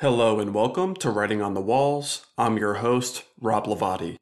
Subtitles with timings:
[0.00, 2.24] Hello and welcome to Writing on the Walls.
[2.38, 4.14] I'm your host, Rob Lavati.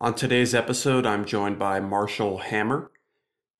[0.00, 2.92] On today's episode, I'm joined by Marshall Hammer.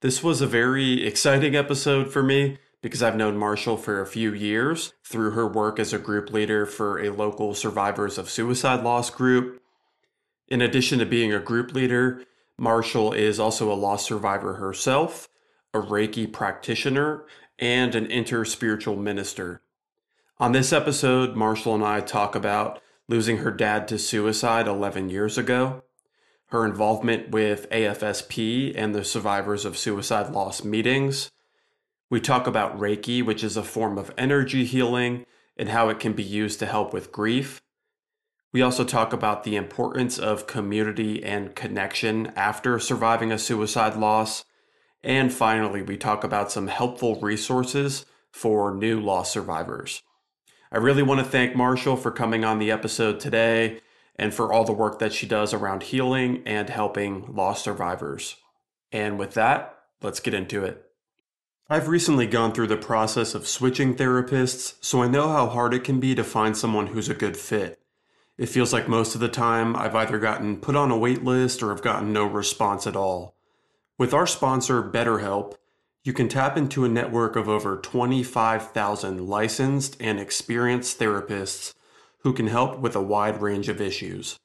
[0.01, 4.33] This was a very exciting episode for me because I've known Marshall for a few
[4.33, 9.11] years through her work as a group leader for a local survivors of suicide loss
[9.11, 9.61] group.
[10.47, 12.23] In addition to being a group leader,
[12.59, 15.29] Marshall is also a loss survivor herself,
[15.75, 17.25] a Reiki practitioner,
[17.59, 19.63] and an interspiritual minister.
[20.41, 25.37] On this episode, Marshall and I talk about losing her dad to suicide 11 years
[25.37, 25.83] ago,
[26.47, 31.31] her involvement with AFSP and the survivors of suicide loss meetings.
[32.09, 35.27] We talk about Reiki, which is a form of energy healing,
[35.59, 37.61] and how it can be used to help with grief.
[38.51, 44.47] We also talk about the importance of community and connection after surviving a suicide loss.
[45.03, 50.03] And finally, we talk about some helpful resources for new loss survivors.
[50.73, 53.81] I really want to thank Marshall for coming on the episode today
[54.15, 58.37] and for all the work that she does around healing and helping loss survivors.
[58.93, 60.85] And with that, let's get into it.
[61.69, 65.83] I've recently gone through the process of switching therapists, so I know how hard it
[65.83, 67.81] can be to find someone who's a good fit.
[68.39, 71.65] It feels like most of the time I've either gotten put on a wait list
[71.65, 73.35] or have gotten no response at all.
[73.99, 75.55] With our sponsor, BetterHelp,
[76.03, 81.75] you can tap into a network of over 25,000 licensed and experienced therapists
[82.21, 84.39] who can help with a wide range of issues.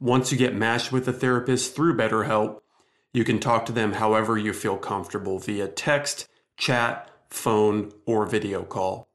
[0.00, 2.60] Once you get matched with a therapist through BetterHelp,
[3.12, 8.62] you can talk to them however you feel comfortable via text, chat, phone, or video
[8.62, 9.08] call.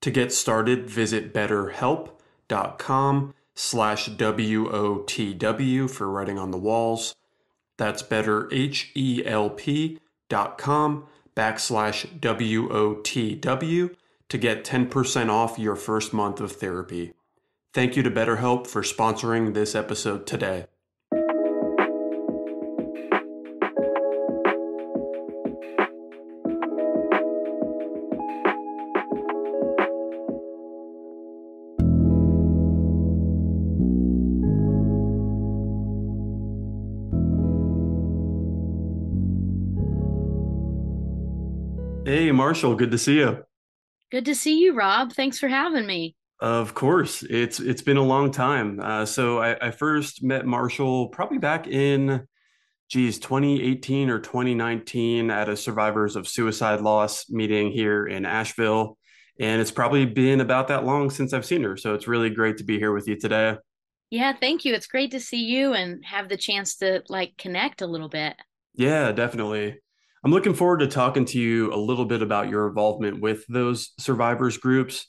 [0.00, 7.14] To get started, visit betterhelp.com slash W-O-T-W for writing on the walls.
[7.76, 13.94] That's better, H-E-L-P com backslash WOTW
[14.28, 17.12] to get 10% off your first month of therapy.
[17.72, 20.66] Thank you to BetterHelp for sponsoring this episode today.
[42.06, 43.42] Hey, Marshall, good to see you.
[44.12, 45.12] Good to see you, Rob.
[45.12, 46.14] Thanks for having me.
[46.38, 48.78] Of course, it's it's been a long time.
[48.78, 52.24] Uh, so I, I, first met Marshall probably back in,
[52.88, 58.98] geez, 2018 or 2019 at a Survivors of Suicide Loss meeting here in Asheville,
[59.40, 61.76] and it's probably been about that long since I've seen her.
[61.76, 63.56] So it's really great to be here with you today.
[64.10, 64.74] Yeah, thank you.
[64.74, 68.36] It's great to see you and have the chance to like connect a little bit.
[68.74, 69.80] Yeah, definitely.
[70.26, 73.92] I'm looking forward to talking to you a little bit about your involvement with those
[74.00, 75.06] survivors groups.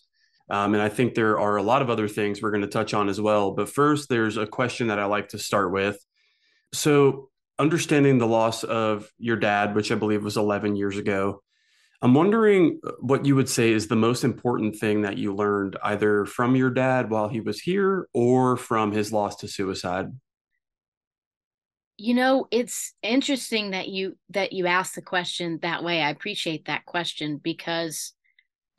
[0.48, 2.94] Um, and I think there are a lot of other things we're going to touch
[2.94, 3.50] on as well.
[3.50, 5.98] But first, there's a question that I like to start with.
[6.72, 11.42] So, understanding the loss of your dad, which I believe was 11 years ago,
[12.00, 16.26] I'm wondering what you would say is the most important thing that you learned either
[16.26, 20.12] from your dad while he was here or from his loss to suicide
[21.98, 26.02] you know it's interesting that you that you asked the question that way.
[26.02, 28.14] I appreciate that question because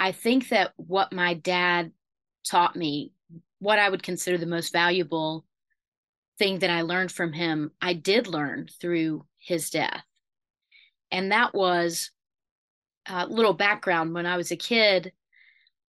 [0.00, 1.90] i think that what my dad
[2.48, 3.12] taught me
[3.58, 5.44] what i would consider the most valuable
[6.38, 10.04] thing that i learned from him i did learn through his death.
[11.10, 12.10] And that was
[13.06, 14.14] a little background.
[14.14, 15.12] When i was a kid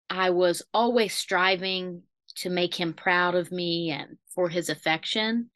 [0.09, 2.03] i was always striving
[2.35, 5.49] to make him proud of me and for his affection.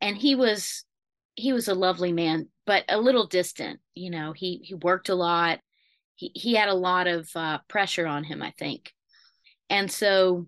[0.00, 0.84] And he was
[1.40, 3.80] he was a lovely man, but a little distant.
[3.94, 5.60] You know, he he worked a lot.
[6.14, 8.92] He he had a lot of uh, pressure on him, I think,
[9.68, 10.46] and so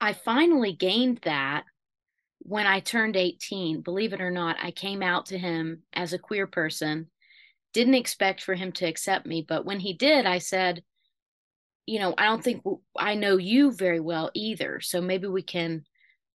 [0.00, 1.64] I finally gained that
[2.40, 3.80] when I turned 18.
[3.80, 7.10] Believe it or not, I came out to him as a queer person.
[7.74, 10.82] Didn't expect for him to accept me, but when he did, I said,
[11.86, 12.62] you know, I don't think
[12.96, 14.80] I know you very well either.
[14.80, 15.84] So maybe we can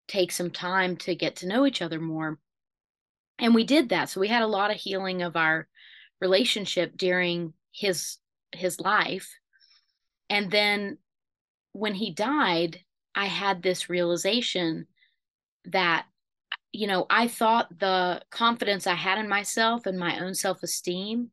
[0.09, 2.39] take some time to get to know each other more
[3.41, 4.09] and we did that.
[4.11, 5.67] So we had a lot of healing of our
[6.21, 8.19] relationship during his
[8.53, 9.29] his life.
[10.29, 10.99] And then
[11.73, 12.81] when he died
[13.15, 14.87] i had this realization
[15.67, 16.07] that
[16.73, 21.31] you know i thought the confidence i had in myself and my own self-esteem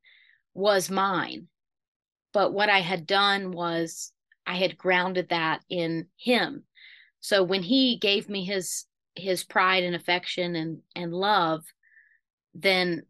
[0.53, 1.47] was mine.
[2.33, 4.11] But what i had done was
[4.45, 6.63] i had grounded that in him.
[7.19, 11.63] So when he gave me his his pride and affection and and love
[12.57, 13.03] then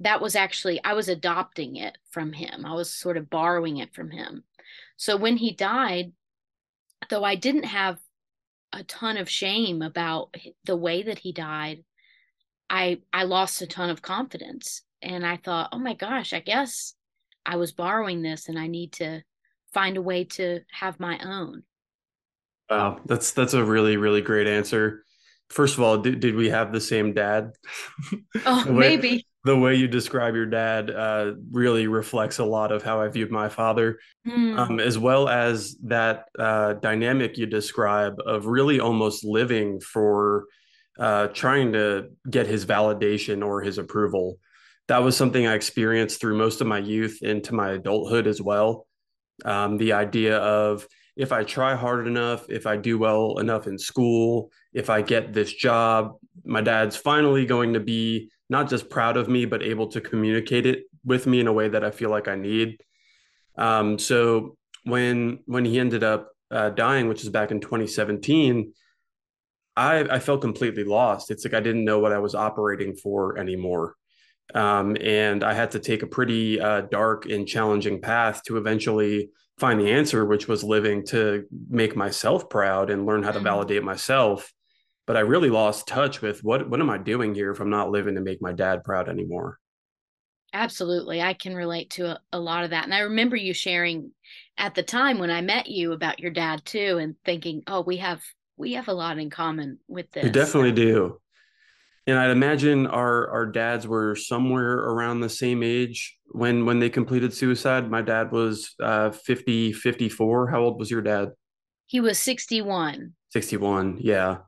[0.00, 2.64] that was actually I was adopting it from him.
[2.66, 4.44] I was sort of borrowing it from him.
[4.96, 6.12] So when he died,
[7.10, 7.98] though I didn't have
[8.72, 11.84] a ton of shame about the way that he died,
[12.70, 16.94] I I lost a ton of confidence and I thought, "Oh my gosh, I guess
[17.46, 19.22] I was borrowing this and I need to
[19.74, 21.64] find a way to have my own."
[22.70, 25.04] Wow, that's that's a really really great answer.
[25.50, 27.52] First of all, did, did we have the same dad?
[28.44, 29.26] Oh, the way, maybe.
[29.44, 33.30] The way you describe your dad uh, really reflects a lot of how I viewed
[33.30, 34.58] my father, Hmm.
[34.58, 40.46] um, as well as that uh, dynamic you describe of really almost living for
[40.98, 44.38] uh, trying to get his validation or his approval.
[44.88, 48.86] That was something I experienced through most of my youth into my adulthood as well.
[49.44, 50.86] Um, the idea of
[51.18, 55.34] if I try hard enough, if I do well enough in school, if I get
[55.34, 56.12] this job,
[56.44, 60.64] my dad's finally going to be not just proud of me, but able to communicate
[60.64, 62.80] it with me in a way that I feel like I need.
[63.56, 68.72] Um, so when when he ended up uh, dying, which is back in 2017,
[69.76, 71.32] I, I felt completely lost.
[71.32, 73.96] It's like I didn't know what I was operating for anymore.
[74.54, 79.30] Um, and I had to take a pretty uh, dark and challenging path to eventually
[79.58, 83.40] find the answer, which was living to make myself proud and learn how to Mhm.
[83.40, 84.52] validate myself.
[85.06, 87.90] But I really lost touch with what what am I doing here if I'm not
[87.90, 89.58] living to make my dad proud anymore?
[90.52, 91.20] Absolutely.
[91.22, 92.84] I can relate to a, a lot of that.
[92.84, 94.12] And I remember you sharing
[94.56, 97.98] at the time when I met you about your dad too and thinking, "Oh, we
[97.98, 98.22] have
[98.56, 101.20] we have a lot in common with this." We definitely do.
[102.08, 106.88] And I'd imagine our our dads were somewhere around the same age when when they
[106.88, 107.90] completed suicide.
[107.90, 110.48] My dad was uh 50, 54.
[110.48, 111.28] How old was your dad?
[111.86, 113.12] He was 61.
[113.32, 113.98] 61.
[114.00, 114.38] Yeah.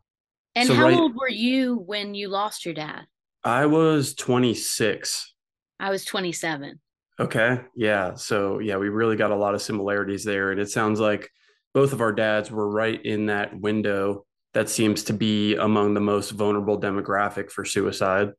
[0.54, 3.02] And So how right- old were you when you lost your dad?
[3.44, 5.34] I was 26.
[5.78, 6.80] I was 27.
[7.18, 7.60] Okay.
[7.76, 8.14] Yeah.
[8.14, 10.50] So yeah, we really got a lot of similarities there.
[10.50, 11.28] And it sounds like
[11.74, 16.00] both of our dads were right in that window that seems to be among the
[16.00, 18.32] most vulnerable demographic for suicide,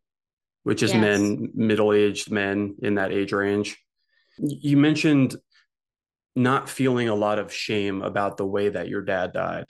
[0.64, 1.02] which is Yes.
[1.02, 3.78] men, middle aged men in that age range.
[4.38, 5.36] You mentioned
[6.36, 9.66] not feeling a lot of shame about the way that your dad died.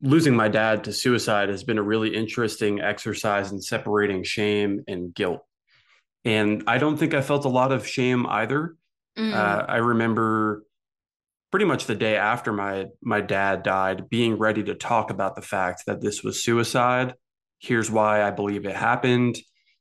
[0.00, 5.14] Losing my dad to suicide has been a really interesting exercise in separating shame and
[5.14, 5.44] guilt.
[6.24, 8.76] And I don't think I felt a lot of shame either.
[9.16, 9.32] Mm.
[9.32, 10.64] Uh, I remember
[11.52, 15.42] pretty much the day after my my dad died, being ready to talk about the
[15.42, 17.14] fact that this was suicide.
[17.60, 19.36] Here's why I believe it happened.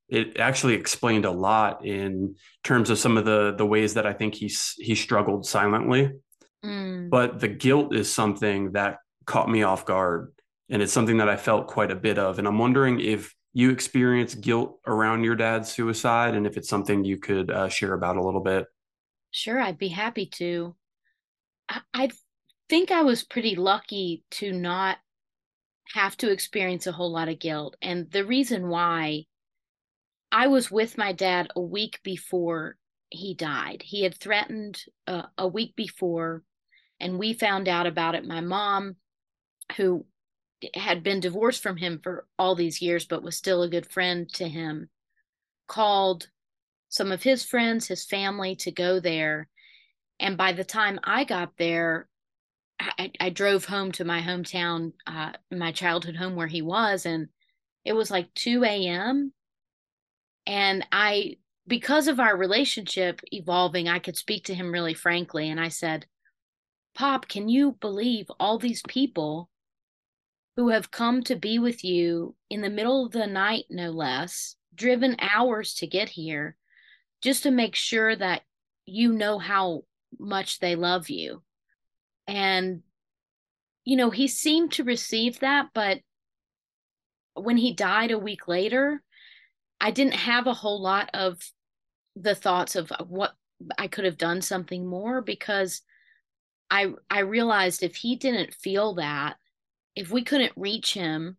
[0.08, 4.14] It actually explained a lot in terms of some of the the ways that I
[4.14, 6.12] think he's he struggled silently.
[6.64, 7.10] Mm.
[7.10, 10.34] But the guilt is something that caught me off guard,
[10.70, 12.38] and it's something that I felt quite a bit of.
[12.38, 17.06] And I'm wondering if you experience guilt around your dad's suicide, and if it's something
[17.06, 18.66] you could uh, share about a little bit.
[19.32, 20.76] Sure, I'd be happy to.
[21.94, 22.10] I,
[22.70, 24.98] think I was pretty lucky to not
[25.94, 27.76] have to experience a whole lot of guilt.
[27.82, 29.26] And the reason why
[30.32, 32.78] I was with my dad a week before
[33.10, 33.84] he died.
[33.86, 36.44] He had threatened uh, a week before,
[37.00, 38.26] and we found out about it.
[38.26, 38.96] My mom,
[39.76, 40.06] who
[40.74, 44.32] had been divorced from him for all these years, but was still a good friend
[44.36, 44.90] to him,
[45.68, 46.30] called
[46.88, 49.50] some of his friends, his family to go there.
[50.22, 52.08] And by the time I got there,
[52.80, 57.28] I, I drove home to my hometown, uh, my childhood home where he was, and
[57.84, 59.34] it was like 2 a.m.
[60.46, 65.50] And I, because of our relationship evolving, I could speak to him really frankly.
[65.50, 66.06] And I said,
[66.94, 69.50] Pop, can you believe all these people
[70.56, 74.56] who have come to be with you in the middle of the night, no less,
[74.76, 76.58] driven hours to get here
[77.22, 78.42] just to make sure that
[78.86, 79.84] you know how
[80.20, 81.44] much they love you?
[82.28, 82.82] And,
[83.84, 86.00] you know, he seemed to receive that, but
[87.34, 89.02] when he died a week later,
[89.80, 91.40] I didn't have a whole lot of
[92.16, 93.34] the thoughts of what
[93.78, 95.82] I could have done something more because
[96.70, 99.38] I I realized if he didn't feel that,
[99.96, 101.38] if we couldn't reach him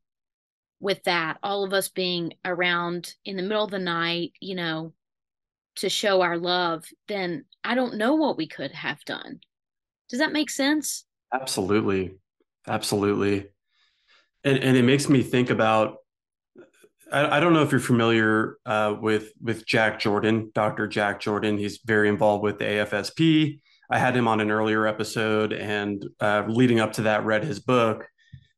[0.80, 4.92] with that, all of us being around in the middle of the night, you know,
[5.76, 9.40] to show our love, then I don't know what we could have done.
[10.08, 11.04] Does that make sense?
[11.32, 12.16] Absolutely.
[12.66, 13.48] Absolutely.
[14.44, 15.96] And and it makes me think about
[17.12, 20.88] I, I don't know if you're familiar uh, with with Jack Jordan, Dr.
[20.88, 21.58] Jack Jordan.
[21.58, 23.60] He's very involved with the AFSP.
[23.90, 27.60] I had him on an earlier episode, and uh, leading up to that, read his
[27.60, 28.06] book,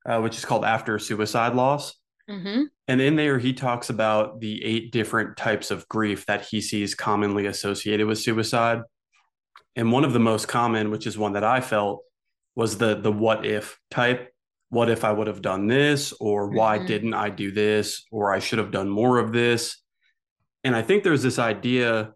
[0.07, 1.95] uh, which is called After Suicide Loss.
[2.31, 2.63] Mm-hmm.
[2.87, 6.95] And in there, he talks about the eight different types of grief that he sees
[6.95, 8.83] commonly associated with suicide.
[9.75, 12.03] And one of the most common, which is one that I felt,
[12.55, 14.33] was the the what if type,
[14.69, 16.13] what if I would have done this?
[16.21, 16.87] Or why Mhm.
[16.87, 18.05] didn't I do this?
[18.13, 19.83] Or I should have done more of this.
[20.63, 22.13] And I think there's this idea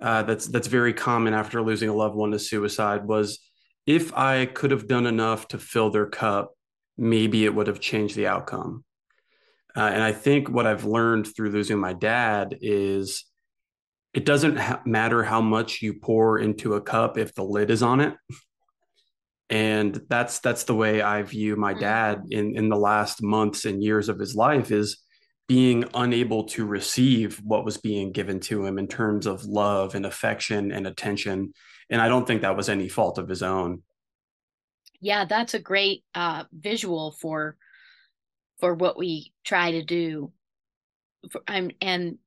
[0.00, 3.38] uh, that's that's very common after losing a loved one to suicide was
[3.86, 6.54] if I could have done enough to fill their cup,
[6.98, 8.84] maybe it would have changed the outcome.
[9.76, 13.24] Uh, and I think what I've learned through losing my dad is
[14.12, 17.82] it doesn't ha- matter how much you pour into a cup if the lid is
[17.82, 18.14] on it.
[19.50, 22.30] And that's that's the way I view my dad Mhm.
[22.32, 24.98] in in the last months and years of his life is
[25.48, 30.06] being unable to receive what was being given to him in terms of love and
[30.06, 31.52] affection and attention.
[31.90, 33.82] And I don't think that was any fault of his own.
[35.00, 37.56] Yeah, that's a great uh, visual for
[38.62, 40.32] for what we try to do.
[41.32, 42.18] For, I'm and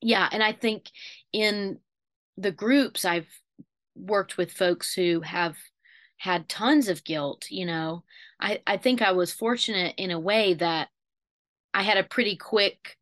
[0.00, 0.90] yeah, and I think
[1.32, 1.78] in
[2.36, 3.28] the groups I've
[3.94, 5.56] worked with folks who have
[6.16, 8.02] had tons of guilt, you know.
[8.40, 10.88] I I think I was fortunate in a way that
[11.72, 12.96] I had a pretty quick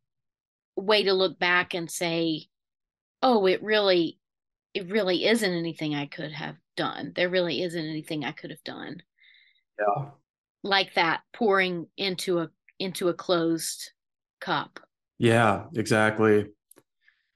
[0.75, 2.49] way to look back and say,
[3.23, 4.19] "Oh, it really
[4.75, 7.13] it really isn't anything I could have done.
[7.15, 9.01] There really isn't anything I could have done."
[9.79, 10.11] Yeah.
[10.61, 13.91] Like that pouring into a into a closed
[14.39, 14.79] cup.
[15.17, 16.47] Yeah, exactly.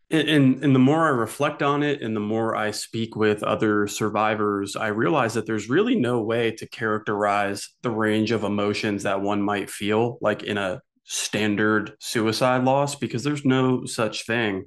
[0.10, 3.44] And, and and the more I reflect on it and the more I speak with
[3.44, 9.04] other survivors, I realize that there's really no way to characterize the range of emotions
[9.04, 14.66] that one might feel like in a standard suicide loss because there's no such thing.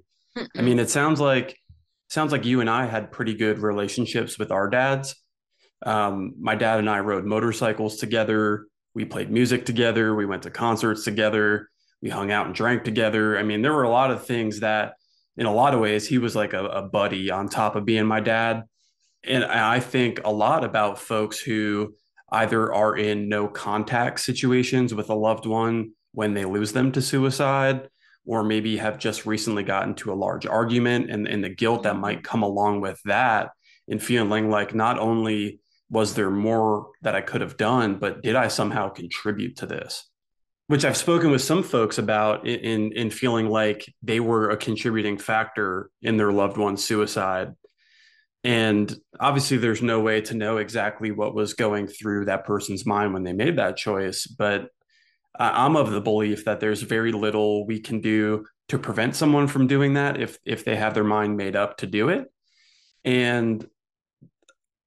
[0.56, 1.56] I mean, it sounds like
[2.08, 5.16] sounds like you and I had pretty good relationships with our dads.
[5.84, 8.66] Um, my dad and I rode motorcycles together.
[8.96, 10.14] We played music together.
[10.14, 11.68] We went to concerts together.
[12.00, 13.38] We hung out and drank together.
[13.38, 14.94] I mean, there were a lot of things that,
[15.36, 18.06] in a lot of ways, he was like a, a buddy on top of being
[18.06, 18.64] my dad.
[19.22, 21.94] And I think a lot about folks who
[22.32, 27.02] either are in no contact situations with a loved one when they lose them to
[27.02, 27.90] suicide,
[28.24, 31.98] or maybe have just recently gotten to a large argument and, and the guilt that
[31.98, 33.50] might come along with that,
[33.88, 38.36] and feeling like not only was there more that I could have done, but did
[38.36, 40.08] I somehow contribute to this?
[40.68, 44.56] Which I've spoken with some folks about in, in, in feeling like they were a
[44.56, 47.54] contributing factor in their loved one's suicide
[48.46, 53.12] and obviously, there's no way to know exactly what was going through that person's mind
[53.12, 54.24] when they made that choice.
[54.24, 54.68] But
[55.36, 59.48] I- am of the belief that there's very little we can do to prevent someone
[59.48, 62.28] from doing that if if they have their mind made up to do it.
[63.04, 63.66] And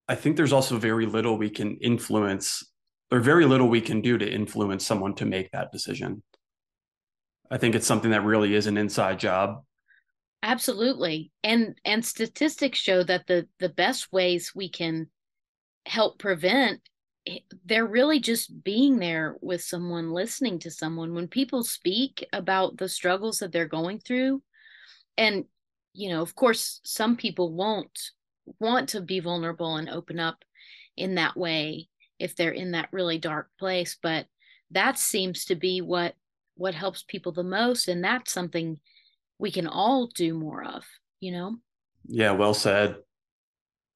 [0.10, 2.66] I think there's also very little we can influence,
[3.12, 6.24] or very little we can do to influence someone to make that decision.
[7.52, 9.64] I think it's something that really is an inside job.
[10.42, 11.32] Absolutely.
[11.44, 15.10] And and statistics show that the the best ways we can
[15.86, 16.82] help prevent
[17.28, 21.14] eh, they're really just being there with someone, listening to someone.
[21.14, 24.42] When people speak about the struggles that they're going through,
[25.18, 25.46] and
[25.94, 28.12] you know, of course, some people won't
[28.60, 30.44] want to be vulnerable and open up
[30.98, 31.88] in that way
[32.20, 34.26] if they're in that really dark place, but
[34.72, 36.16] that seems to be what
[36.56, 38.78] what helps people the most and that's something
[39.38, 40.84] we can all do more of,
[41.22, 41.56] you know?
[42.06, 42.98] Yeah, well said.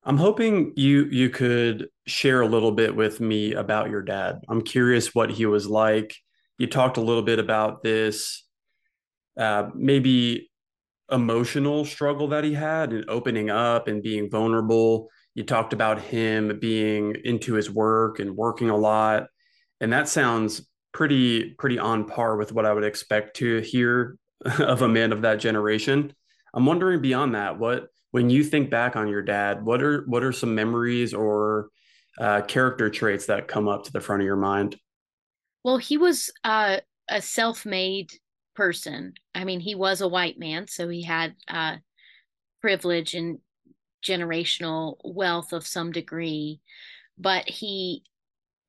[0.05, 4.39] I'm hoping you you could share a little bit with me about your dad.
[4.49, 6.15] I'm curious what he was like.
[6.57, 8.43] You talked a little bit about this
[9.37, 10.49] uh, maybe
[11.11, 15.09] emotional struggle that he had and opening up and being vulnerable.
[15.35, 19.27] You talked about him being into his work and working a lot,
[19.81, 24.17] and that sounds pretty pretty on par with what I would expect to hear
[24.59, 26.13] of a man of that generation.
[26.53, 30.23] I'm wondering beyond that, what when you think back on your dad, what are what
[30.23, 31.69] are some memories or
[32.19, 34.77] uh, character traits that come up to the front of your mind?
[35.63, 36.77] Well, he was uh,
[37.09, 38.11] a self-made
[38.55, 39.13] person.
[39.33, 41.77] I mean, he was a white man, so he had uh,
[42.61, 43.39] privilege and
[44.03, 46.59] generational wealth of some degree,
[47.17, 48.03] but he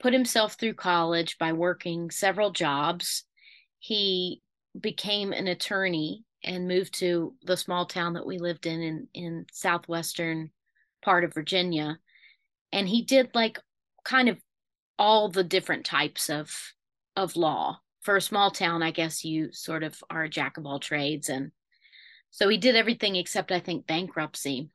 [0.01, 3.25] put himself through college by working several jobs.
[3.79, 4.43] He
[4.79, 9.47] became an attorney and moved to the small town that we lived in in, in
[9.53, 10.51] southwestern
[11.03, 11.99] part of Virginia.
[12.73, 13.59] And he did like
[14.05, 14.39] kind of
[14.99, 16.75] all the different types of
[17.17, 17.81] of law.
[18.05, 21.29] For a small town, I guess you sort of are a jack of all trades.
[21.29, 21.53] And
[22.31, 24.69] so he did everything except I think bankruptcy.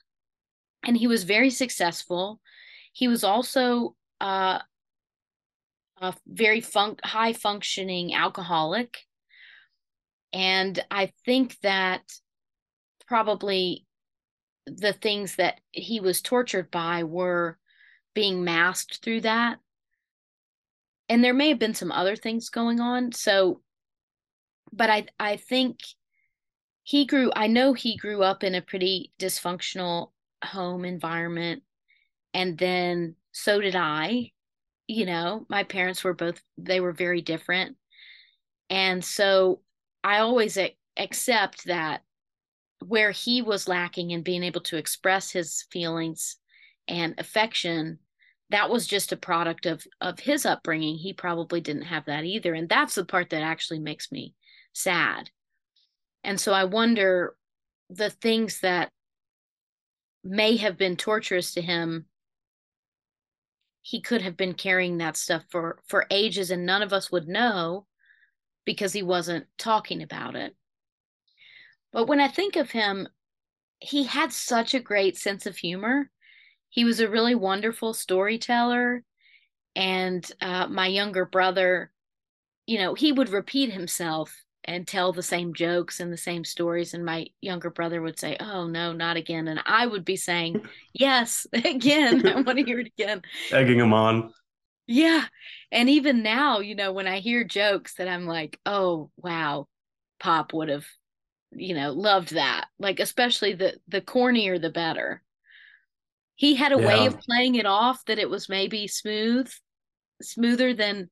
[0.84, 2.42] And he was very successful.
[2.92, 4.60] He was also uh,
[6.02, 8.98] a very fun- high functioning alcoholic.
[10.34, 12.02] And I think that
[13.08, 13.86] probably
[14.66, 17.58] the things that he was tortured by were
[18.14, 19.60] being masked through that.
[21.10, 23.12] And there may have been some other things going on.
[23.12, 23.62] So,
[24.72, 25.80] but I I think
[26.84, 27.32] he grew.
[27.36, 30.12] I know he grew up in a pretty dysfunctional
[30.44, 31.64] home environment,
[32.34, 34.32] and then so did I.
[34.88, 37.76] You know, my parents were both they were very different,
[38.70, 39.62] and so
[40.04, 40.58] I always
[40.98, 42.02] accept that
[42.86, 46.38] where he was lacking in being able to express his feelings
[46.88, 48.00] and affection
[48.50, 50.96] that was just a product of of his upbringing.
[50.96, 54.34] He probably didn't have that either and that's the part that actually makes me
[54.74, 55.30] sad.
[56.24, 57.36] And so i wonder
[57.90, 58.92] the things that
[60.24, 62.06] may have been torturous to him
[63.82, 67.28] he could have been carrying that stuff for for ages and none of us would
[67.28, 67.86] know
[68.66, 70.56] because he wasn't talking about it.
[71.92, 73.08] But when i think of him
[73.80, 76.12] he had such a great sense of humor
[76.70, 79.04] he was a really wonderful storyteller.
[79.76, 81.92] And uh, my younger brother,
[82.66, 84.36] you know, he would repeat himself
[84.66, 86.94] and tell the same jokes and the same stories.
[86.94, 89.48] And my younger brother would say, Oh, no, not again.
[89.48, 90.62] And I would be saying,
[90.94, 92.28] Yes, again.
[92.28, 93.22] I want to hear it again.
[93.52, 94.32] Egging him on.
[94.86, 95.26] Yeah.
[95.72, 99.68] And even now, you know, when I hear jokes that I'm like, Oh, wow,
[100.20, 100.86] Pop would have,
[101.52, 102.68] you know, loved that.
[102.78, 105.24] Like, especially the the cornier, the better
[106.40, 106.88] he had a yeah.
[106.88, 109.52] way of playing it off that it was maybe smooth
[110.22, 111.10] smoother than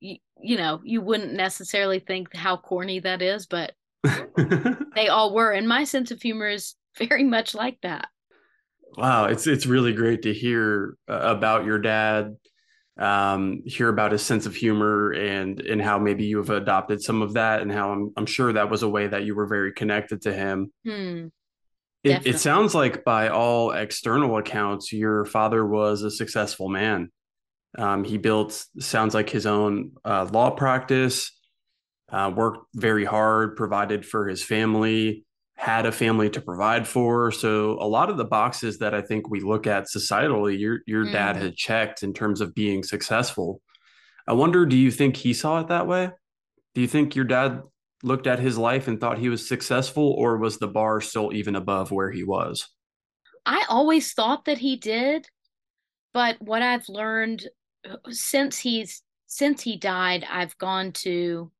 [0.00, 3.72] you, you know you wouldn't necessarily think how corny that is but
[4.94, 8.08] they all were and my sense of humor is very much like that
[8.96, 12.36] wow it's it's really great to hear uh, about your dad
[12.98, 17.20] um, hear about his sense of humor and and how maybe you have adopted some
[17.20, 19.72] of that and how I'm I'm sure that was a way that you were very
[19.72, 20.72] connected to him.
[20.86, 21.26] Hmm.
[22.06, 27.10] It, it, sounds like, by all external accounts, your father was a successful man.
[27.76, 31.32] Um, he built, sounds like, his own uh, law practice,
[32.10, 35.24] uh, worked very hard, provided for his family,
[35.56, 37.30] had a family to provide for.
[37.32, 41.06] So, a lot of the boxes that I think we look at societally, your your
[41.06, 41.12] mm.
[41.12, 43.60] dad had checked in terms of being successful.
[44.28, 46.10] I wonder, do you think he saw it that way?
[46.74, 47.62] Do you think your dad
[48.02, 51.56] looked at his life and thought he was successful, or was the bar still even
[51.56, 52.68] above where he was?
[53.44, 55.26] I always thought that he did,
[56.12, 57.48] but what I've learned
[57.88, 61.50] uh, since he's since he died, I've gone to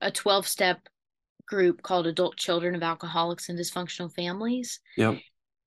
[0.00, 0.88] a 12 step
[1.46, 4.80] group called Adult Children of Alcoholics and Dysfunctional Families.
[4.96, 5.18] Yep.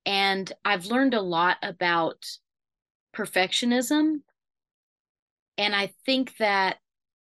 [0.06, 2.26] And I've learned a lot about
[3.16, 4.22] perfectionism.
[5.58, 6.78] And I think that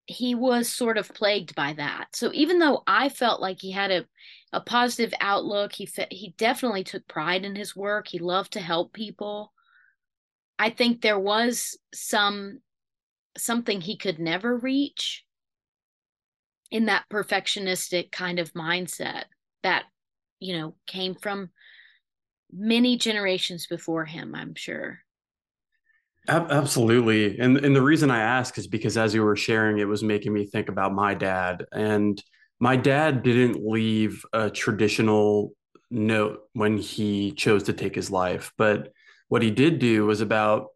[0.08, 2.08] he was sort of plagued by that.
[2.14, 4.06] So even though I felt like he had a,
[4.54, 8.08] a positive outlook, he fe- he definitely took pride in his work.
[8.08, 9.52] He loved to help people.
[10.60, 12.60] I think there was some
[13.38, 15.26] something he could never reach
[16.72, 19.26] in that perfectionistic kind of mindset
[19.64, 19.86] that
[20.40, 21.50] you know came from
[22.52, 25.05] many generations before him, I'm sure.
[26.28, 27.40] Absolutely.
[27.40, 30.34] And and the reason I ask is because as you were sharing, it was making
[30.34, 31.66] me think about my dad.
[31.72, 32.22] And
[32.60, 35.54] my dad didn't leave a traditional
[35.92, 38.52] note when he chose to take his life.
[38.58, 38.92] But
[39.28, 40.68] what he did do was about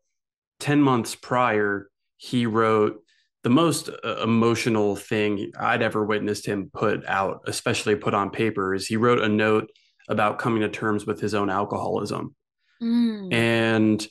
[0.59, 3.01] 10 months prior, he wrote
[3.43, 8.75] the most uh, emotional thing I'd ever witnessed him put out, especially put on paper,
[8.75, 9.69] is he wrote a note
[10.09, 12.35] about coming to terms with his own alcoholism.
[12.81, 13.33] Mm.
[13.33, 14.07] And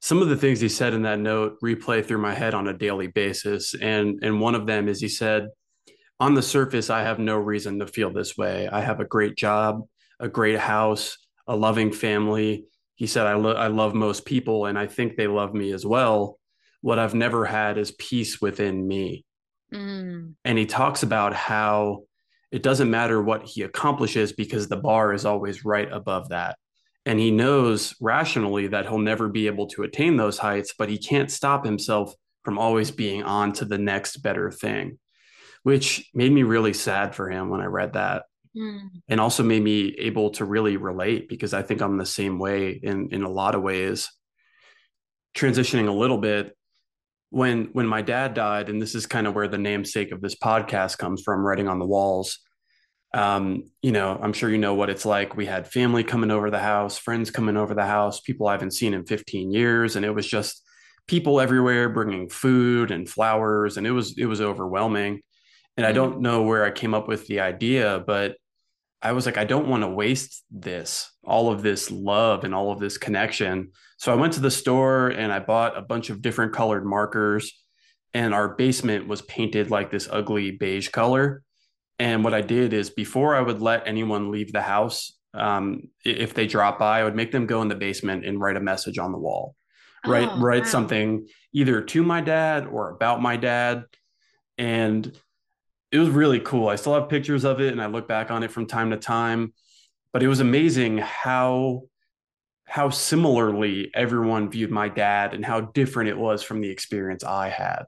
[0.00, 2.76] some of the things he said in that note replay through my head on a
[2.76, 3.74] daily basis.
[3.74, 5.48] And, and one of them is he said,
[6.20, 8.68] On the surface, I have no reason to feel this way.
[8.68, 9.86] I have a great job,
[10.20, 12.66] a great house, a loving family.
[12.94, 15.84] He said, I, lo- I love most people, and I think they love me as
[15.84, 16.38] well.
[16.82, 19.24] What I've never had is peace within me.
[19.72, 20.34] Mm.
[20.44, 22.04] And he talks about how
[22.52, 26.56] it doesn't matter what he accomplishes because the bar is always right above that
[27.06, 30.98] and he knows rationally that he'll never be able to attain those heights but he
[30.98, 34.98] can't stop himself from always being on to the next better thing
[35.62, 38.80] which made me really sad for him when i read that mm.
[39.08, 42.72] and also made me able to really relate because i think i'm the same way
[42.72, 44.10] in in a lot of ways
[45.34, 46.56] transitioning a little bit
[47.30, 50.34] when when my dad died and this is kind of where the namesake of this
[50.34, 52.40] podcast comes from writing on the walls
[53.14, 55.36] um, you know, I'm sure you know what it's like.
[55.36, 58.72] We had family coming over the house, friends coming over the house, people I haven't
[58.72, 60.62] seen in 15 years, and it was just
[61.06, 65.20] people everywhere bringing food and flowers, and it was it was overwhelming.
[65.76, 66.22] And I don't mm-hmm.
[66.22, 68.36] know where I came up with the idea, but
[69.02, 72.72] I was like, I don't want to waste this, all of this love and all
[72.72, 73.72] of this connection.
[73.98, 77.52] So I went to the store and I bought a bunch of different colored markers
[78.14, 81.42] and our basement was painted like this ugly beige color.
[81.98, 86.34] And what I did is before I would let anyone leave the house, um, if
[86.34, 88.98] they drop by, I would make them go in the basement and write a message
[88.98, 89.54] on the wall.
[90.06, 90.68] Write Oh, write wow.
[90.68, 93.84] something either to my dad or about my dad.
[94.58, 95.18] And
[95.90, 96.68] it was really cool.
[96.68, 98.96] I still have pictures of it and I look back on it from time to
[98.96, 99.52] time.
[100.12, 101.82] But it was amazing how
[102.68, 107.48] how similarly everyone viewed my dad and how different it was from the experience I
[107.48, 107.84] had.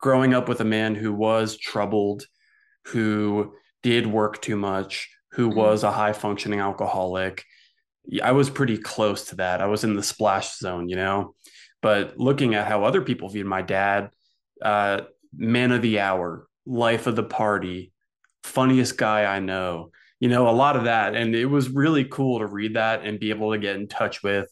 [0.00, 2.26] Growing up with a man who was troubled,
[2.88, 5.56] who did work too much, who Mhm.
[5.56, 7.44] was a high functioning alcoholic.
[8.22, 9.60] I was pretty close to that.
[9.60, 11.34] I was in the splash zone, you know.
[11.82, 14.10] But looking at how other people viewed my dad,
[14.62, 15.02] uh,
[15.36, 17.92] man of the hour, life of the party,
[18.44, 21.14] funniest guy I know, you know, a lot of that.
[21.14, 24.22] And it was really cool to read that and be able to get in touch
[24.22, 24.48] with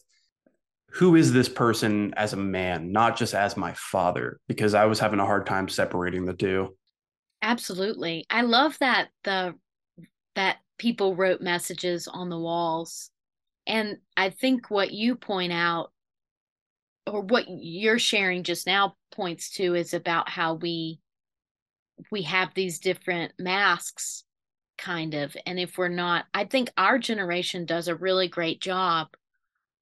[0.91, 4.99] who is this person as a man, not just as my father, because I was
[4.99, 6.77] having a hard time separating the two.
[7.45, 8.25] Absolutely.
[8.31, 9.53] I love that the
[10.33, 13.11] that people wrote messages on the walls.
[13.67, 15.91] And I think what you point out
[17.07, 20.99] or what you're sharing just now points to is about how we
[22.11, 24.23] we have these different masks
[24.77, 29.07] kind of and if we're not I think our generation does a really great job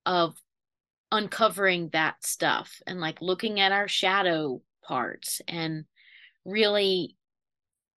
[0.06, 0.36] of
[1.12, 5.86] uncovering that stuff and like looking at our shadow parts and
[6.46, 7.18] really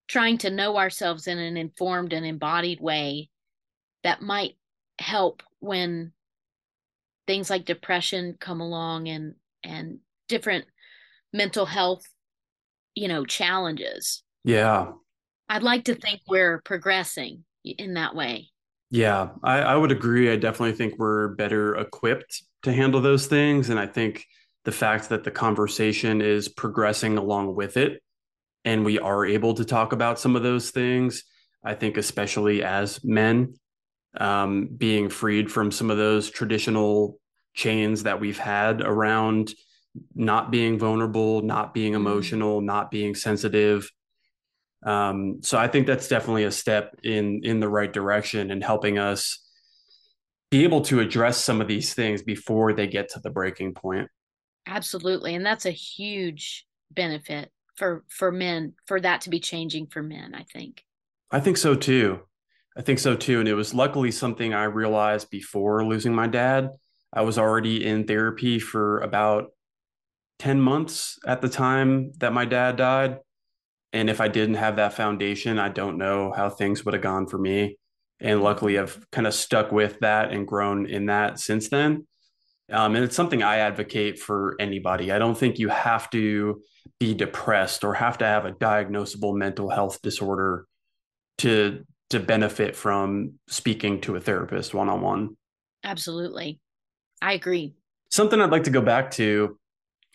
[0.08, 3.28] trying to know ourselves in an informed and embodied way
[4.02, 4.56] that might
[4.98, 6.12] help when
[7.26, 10.64] things like depression come along and and different
[11.32, 12.04] mental health
[12.94, 14.92] you know challenges Yeah.
[15.48, 18.50] i'd like to think we're progressing in that way
[18.90, 20.30] Yeah, I, I would agree.
[20.30, 23.68] I definitely think we're better equipped to handle those things.
[23.70, 24.24] And I think
[24.64, 28.00] the fact that the conversation is progressing along with it
[28.66, 31.24] and we are able to talk about some of those things,
[31.64, 33.54] I think, especially as men,
[34.18, 37.20] um, being freed from some of those traditional
[37.54, 39.54] chains that we've had around
[40.14, 41.96] not being vulnerable, not being Mhm.
[41.96, 43.90] emotional, not being sensitive.
[44.84, 48.98] Um, so I think that's definitely a step in in the right direction and helping
[48.98, 49.38] us
[50.50, 54.08] be able to address some of these things before they get to the breaking point.
[54.66, 60.02] absolutely and that's a huge benefit for for men for that to be changing for
[60.02, 60.84] men i think
[61.30, 62.20] I think so too.
[62.76, 63.40] I think so too.
[63.40, 66.70] And it was luckily something I realized before losing my dad.
[67.12, 69.50] I was already in therapy for about
[70.38, 73.18] 10 months at the time that my dad died.
[73.92, 77.26] And if I didn't have that foundation, I don't know how things would have gone
[77.26, 77.78] for me.
[78.20, 82.06] And luckily, I've kind of stuck with that and grown in that since then.
[82.70, 85.12] Um, and it's something I advocate for anybody.
[85.12, 86.62] I don't think you have to
[86.98, 90.66] be depressed or have to have a diagnosable mental health disorder
[91.38, 95.36] to to benefit from speaking to a therapist one on one.
[95.82, 96.60] absolutely
[97.20, 97.74] i agree
[98.10, 99.58] Something I'd like to go back to.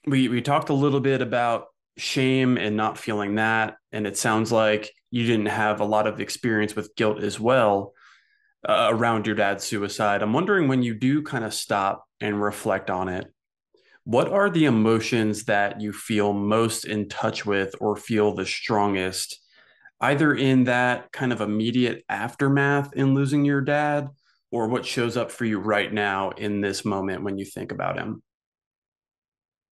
[0.08, 1.66] We we talked a little bit about
[1.98, 6.20] shame and not feeling that, and it sounds like you didn't have a lot of
[6.22, 7.94] experience with guilt as well
[8.68, 10.24] uh, around your dad's suicide.
[10.24, 13.32] I'm wondering when you do kind of stop and reflect on it,
[14.04, 19.40] what are the emotions that you feel most in touch with or feel the strongest,
[20.00, 24.10] either in that kind of immediate aftermath in losing your dad,
[24.52, 27.98] or what shows up for you right now in this moment when you think about
[27.98, 28.22] him?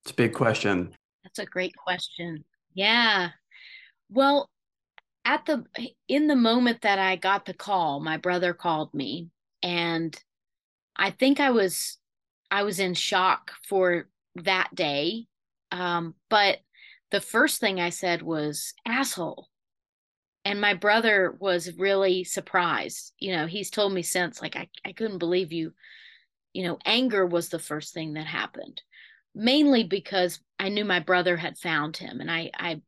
[0.03, 0.93] It's a big question.
[1.23, 2.45] That's a great question.
[2.73, 3.29] Yeah.
[4.09, 4.49] Well,
[5.25, 5.65] at the
[6.07, 9.29] in the moment that I got the call, my brother called me
[9.61, 10.17] and
[10.95, 11.98] I think I was
[12.51, 15.27] I was in shock for that day.
[15.71, 16.59] Um, but
[17.11, 19.47] the first thing I said was asshole.
[20.45, 23.13] And my brother was really surprised.
[23.19, 25.73] You know, he's told me since, like, I, I couldn't believe you.
[26.53, 28.81] You know, anger was the first thing that happened
[29.35, 32.81] mainly because I knew my brother had found him and I, I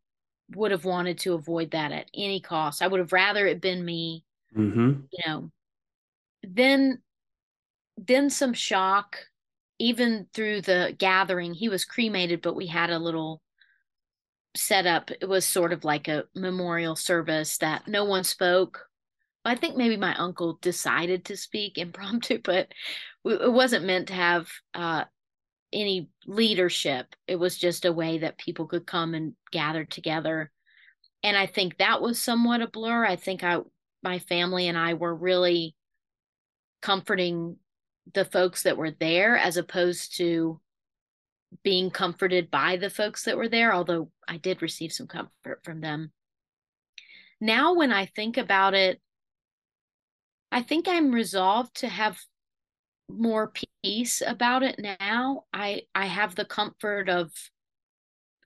[0.56, 2.82] would have wanted to avoid that at any cost.
[2.82, 5.02] I would have rather it been me, Mm-hmm.
[5.12, 5.52] you know.
[6.44, 7.02] Then
[7.96, 9.18] then some shock
[9.82, 11.56] even through the gathering.
[11.56, 13.42] He was cremated, but we had a little
[14.56, 15.10] setup.
[15.10, 18.86] It was sort of like a memorial service that no one spoke.
[19.44, 22.72] I think maybe my uncle decided to speak impromptu, but
[23.26, 25.06] it wasn't meant to have uh,
[25.74, 27.16] any leadership.
[27.28, 30.52] It was just a way that people could come and gather together.
[31.24, 33.04] And I think that was somewhat a blur.
[33.04, 33.60] I think I
[34.04, 35.76] my family and I were really
[36.82, 37.58] comforting
[38.14, 40.60] the folks that were there as opposed to
[41.64, 45.82] being comforted by the folks that were there, although I did receive some comfort from
[45.82, 46.12] them.
[47.40, 49.02] Now, when I think about it,
[50.52, 52.20] I think I'm resolved to have
[53.10, 53.52] more
[53.84, 55.46] peace about it now.
[55.54, 57.32] I I have the comfort of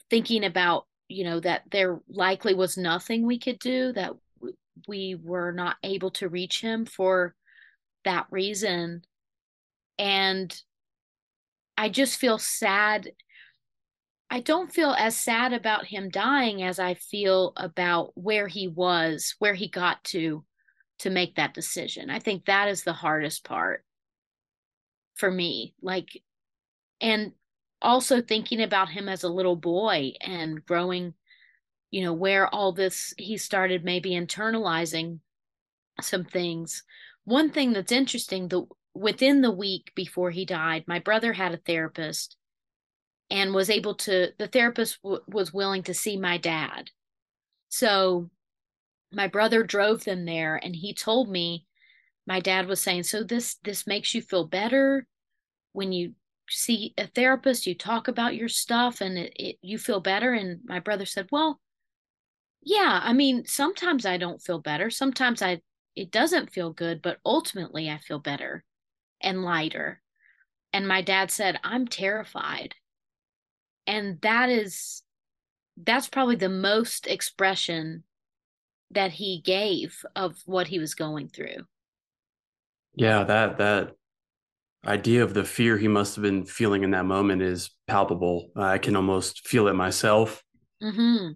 [0.10, 4.14] thinking about, you know, that there likely was nothing we could do that
[4.88, 7.36] we were not able to reach him for
[8.04, 9.04] that reason.
[9.98, 10.56] And
[11.78, 13.12] I just feel sad.
[14.30, 19.36] I don't feel as sad about him dying as I feel about where he was,
[19.40, 20.44] where he got to
[21.00, 22.10] to make that decision.
[22.10, 23.84] I think that is the hardest part
[25.16, 25.74] for me.
[25.82, 26.22] Like
[27.02, 27.34] and
[27.82, 31.14] also thinking about him as a little boy and growing
[31.92, 35.20] you know where all this he started maybe internalizing
[36.02, 36.84] some things
[37.26, 38.64] one thing that's interesting the
[38.96, 42.38] within the week before he died my brother had a therapist
[43.30, 46.90] and was able to the therapist w- was willing to see my dad.
[47.70, 48.30] So
[49.12, 51.66] my brother drove them there and he told me
[52.28, 55.08] my dad was saying so this this makes you feel better
[55.74, 56.14] when you
[56.50, 60.34] see a therapist you talk about your stuff and it, it you feel better?
[60.34, 61.60] And my brother said well
[62.62, 64.90] yeah i mean sometimes i don't feel better.
[64.90, 65.62] Sometimes i
[65.96, 68.64] it doesn't feel good but ultimately i feel better
[69.26, 70.02] and lighter.
[70.72, 72.76] And my dad said i'm terrified.
[73.88, 75.02] And that is
[75.84, 78.04] that's probably the most expression
[78.92, 81.66] that he gave of what he was going through.
[82.96, 83.92] Yeah that that
[84.86, 88.52] idea of the fear he must have been feeling in that moment is palpable.
[88.56, 90.44] I can almost feel it myself.
[90.82, 91.32] Mm-hmm.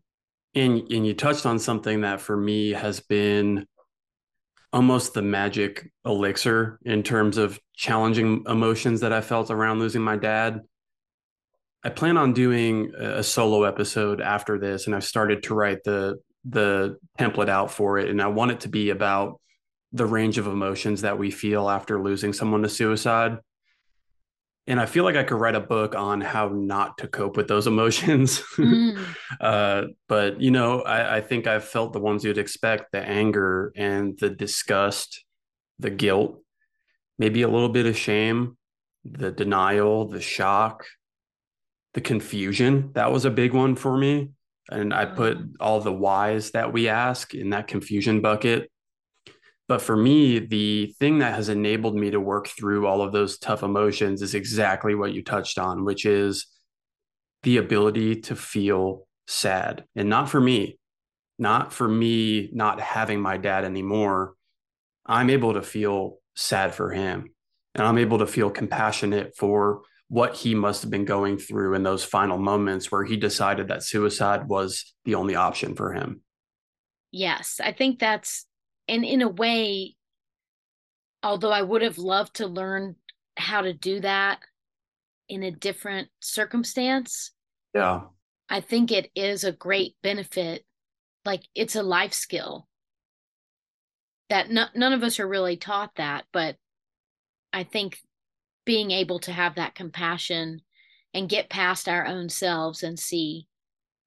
[0.55, 3.65] And and you touched on something that for me has been
[4.71, 10.15] almost the magic elixir in terms of challenging emotions that I felt around losing my
[10.15, 10.61] dad.
[11.83, 16.17] I plan on doing a solo episode after this, and I've started to write the
[16.45, 19.39] the template out for it, and I want it to be about
[19.91, 23.39] the range of emotions that we feel after losing someone to suicide
[24.69, 27.47] and I feel like I could write a book on how not to cope with
[27.47, 28.39] those emotions.
[28.55, 29.03] Mm.
[29.41, 33.73] uh, but you know, I, I, think I've felt the ones you'd expect: the anger
[33.75, 35.25] and the disgust,
[35.79, 36.41] the guilt,
[37.17, 38.57] maybe a little bit of shame,
[39.03, 40.85] the denial, the shock,
[41.95, 42.91] the confusion.
[42.93, 44.29] That was a big one for me.
[44.71, 45.53] And I put mm.
[45.59, 48.71] all the whys that we ask in that confusion bucket.
[49.69, 53.37] But for me, the thing that has enabled me to work through all of those
[53.37, 56.47] tough emotions is exactly what you touched on, which is
[57.43, 59.85] the ability to feel sad.
[59.95, 60.79] And not for me,
[61.37, 64.33] not for me not having my dad anymore.
[65.05, 67.29] I'm able to feel sad for him.
[67.75, 71.83] And I'm able to feel compassionate for what he must have been going through in
[71.83, 76.21] those final moments where he decided that suicide was the only option for him.
[77.11, 78.47] Yes, I think that's
[78.89, 79.95] and in a way
[81.23, 82.95] although i would have loved to learn
[83.37, 84.39] how to do that
[85.29, 87.31] in a different circumstance
[87.73, 88.01] yeah.
[88.49, 90.65] I think it is a great benefit.
[91.25, 92.67] Like it's a life skill.
[94.29, 96.55] That n- none of us are really taught that but
[97.51, 97.97] i think
[98.63, 100.61] being able to have that compassion
[101.15, 103.47] and get past our own selves and see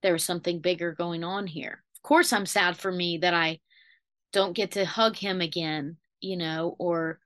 [0.00, 1.82] there's something bigger going on here.
[1.96, 3.58] Of course i'm sad for me that i
[4.32, 7.20] don't get to hug him again, you know, or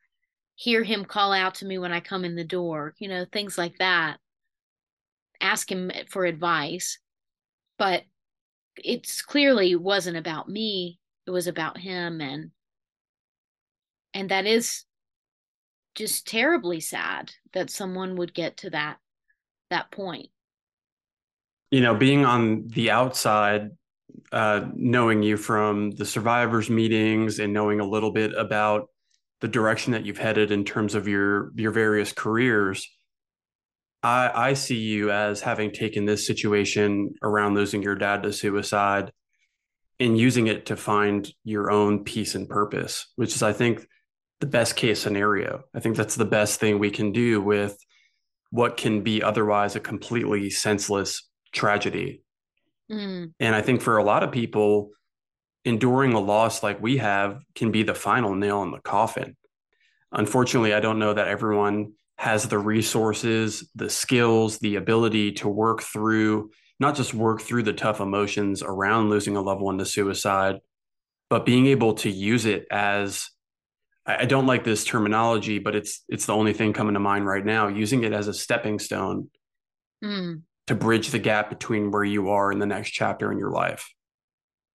[0.57, 3.57] hear him call out to me when I come in the door, you know, things
[3.57, 4.19] like that.
[5.41, 6.99] Ask him for advice.
[7.79, 8.03] But
[8.77, 10.99] it's clearly wasn't about me.
[11.27, 12.51] It was about him and
[14.15, 14.85] and that is
[15.95, 18.97] just terribly sad that someone would get to that
[19.71, 20.29] that point.
[21.71, 23.73] You know, being on the outside
[24.37, 28.89] uh, knowing you from the survivors meetings and knowing a little bit about
[29.41, 32.89] the direction that you've headed in terms of your your various careers
[34.03, 39.11] i i see you as having taken this situation around losing your dad to suicide
[39.99, 43.87] and using it to find your own peace and purpose which is i think
[44.41, 45.65] the best case scenario.
[45.75, 47.77] I think that's the best thing we can do with
[48.51, 52.23] what can be otherwise a completely senseless tragedy
[52.91, 53.33] Mm.
[53.41, 54.91] And I think for a lot of people,
[55.65, 59.37] enduring a loss like we have can be the final nail in the coffin.
[60.13, 65.83] Unfortunately, I don't know that everyone has the resources, the skills, the ability to work
[65.83, 70.61] through, not just work through the tough emotions around losing a loved one to suicide,
[71.29, 73.29] but being able to use it as
[74.07, 77.45] I don't like this terminology, but it's it's the only thing coming to mind right
[77.45, 79.31] now, using it as a stepping stone
[80.03, 80.43] mm.
[80.67, 83.93] To bridge the gap between where you are in the next chapter in your life?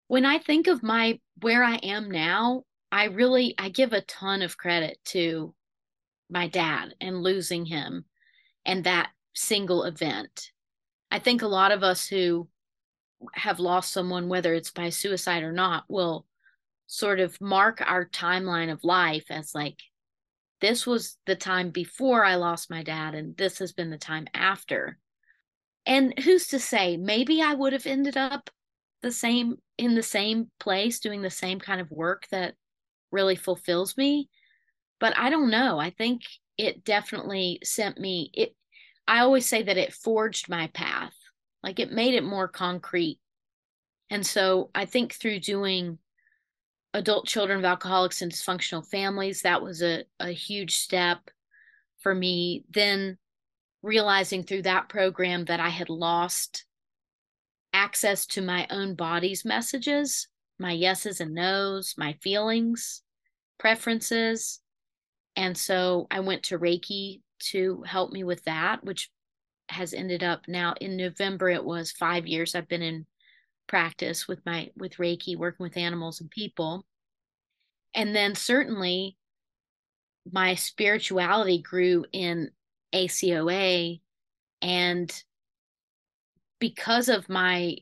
[0.08, 4.42] When I think of my where I am now, I really I give a ton
[4.42, 5.54] of credit to
[6.30, 8.06] my dad and losing him
[8.66, 10.52] and that single event.
[11.10, 12.48] I think a lot of us who
[13.34, 16.26] have lost someone, whether it's by suicide or not, will
[16.88, 19.80] sort of mark our timeline of life as like,
[20.60, 24.28] this was the time before I lost my dad, and this has been the time
[24.34, 24.98] after.
[25.86, 28.50] And who's to say, maybe I would have ended up
[29.02, 32.54] the same in the same place doing the same kind of work that
[33.12, 34.30] really fulfills me.
[35.00, 35.80] But I don't know.
[35.80, 36.22] I think
[36.58, 38.56] it definitely sent me it
[39.08, 41.14] I always say that it forged my path.
[41.64, 43.20] Like it made it more concrete.
[44.10, 45.98] And so I think through doing
[46.94, 51.20] adult children of alcoholics and dysfunctional families, that was a, a huge step
[52.00, 52.66] for me.
[52.70, 53.18] Then
[53.82, 56.66] realizing through that program that I had lost
[57.74, 60.28] access to my own body's messages,
[60.60, 63.02] my yeses and nos, my feelings,
[63.58, 64.60] preferences.
[65.36, 69.10] And so I went to Reiki to help me with that, which
[69.70, 71.50] has ended up now in November.
[71.50, 73.06] It was five years I've been in
[73.68, 76.86] practice with my with Reiki, working with animals and people.
[77.96, 79.18] And then certainly
[80.30, 82.52] my spirituality grew in
[82.94, 84.02] ACOA
[84.62, 85.24] and
[86.60, 87.78] because of my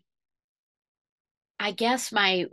[1.59, 2.45] I guess my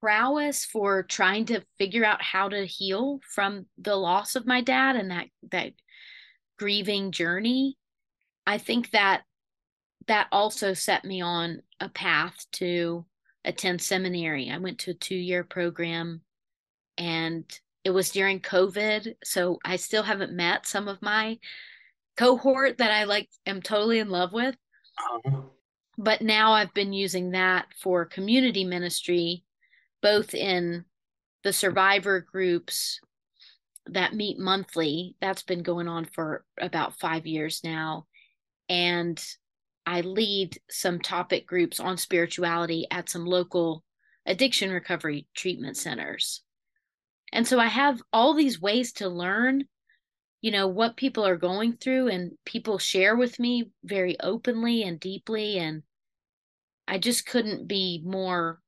[0.00, 4.96] prowess for trying to figure out how to heal from the loss of my dad
[4.96, 5.72] and that that
[6.58, 7.76] grieving journey
[8.46, 9.22] i think that
[10.08, 13.04] that also set me on a path to
[13.44, 14.50] attend seminary.
[14.50, 16.22] I went to a two year program
[16.98, 17.44] and
[17.84, 21.38] it was during covid so i still haven't met some of my
[22.16, 24.56] cohort that i like am totally in love with
[24.98, 25.40] uh-huh.
[25.98, 29.44] but now i've been using that for community ministry
[30.02, 30.84] both in
[31.44, 33.00] the survivor groups
[33.86, 35.16] that meet monthly.
[35.20, 38.06] That's been going on for about five years now.
[38.68, 39.22] And
[39.86, 43.82] I lead some topic groups on spirituality at some local
[44.24, 46.42] addiction recovery treatment centers.
[47.32, 49.64] And so I have all these ways to learn,
[50.42, 55.00] you know, what people are going through, and people share with me very openly and
[55.00, 55.58] deeply.
[55.58, 55.82] And
[56.86, 58.60] I just couldn't be more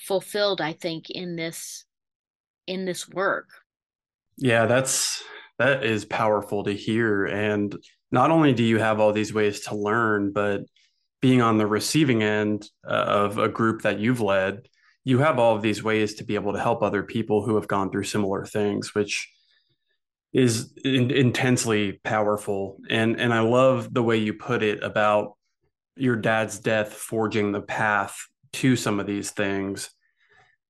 [0.00, 1.84] fulfilled i think in this
[2.66, 3.48] in this work
[4.36, 5.22] yeah that's
[5.58, 7.76] that is powerful to hear and
[8.10, 10.62] not only do you have all these ways to learn but
[11.20, 14.66] being on the receiving end uh, of a group that you've led
[15.04, 17.68] you have all of these ways to be able to help other people who have
[17.68, 19.30] gone through similar things which
[20.34, 25.36] is in, intensely powerful and and I love the way you put it about
[25.96, 28.18] your dad's death forging the path
[28.54, 29.90] to some of these things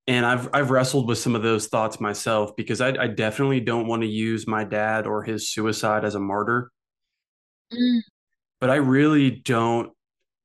[0.07, 3.87] and I've I've wrestled with some of those thoughts myself because I, I definitely don't
[3.87, 6.71] want to use my dad or his suicide as a martyr.
[7.73, 8.01] Mm.
[8.61, 9.93] But I really don't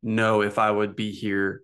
[0.01, 1.61] know if I would be here,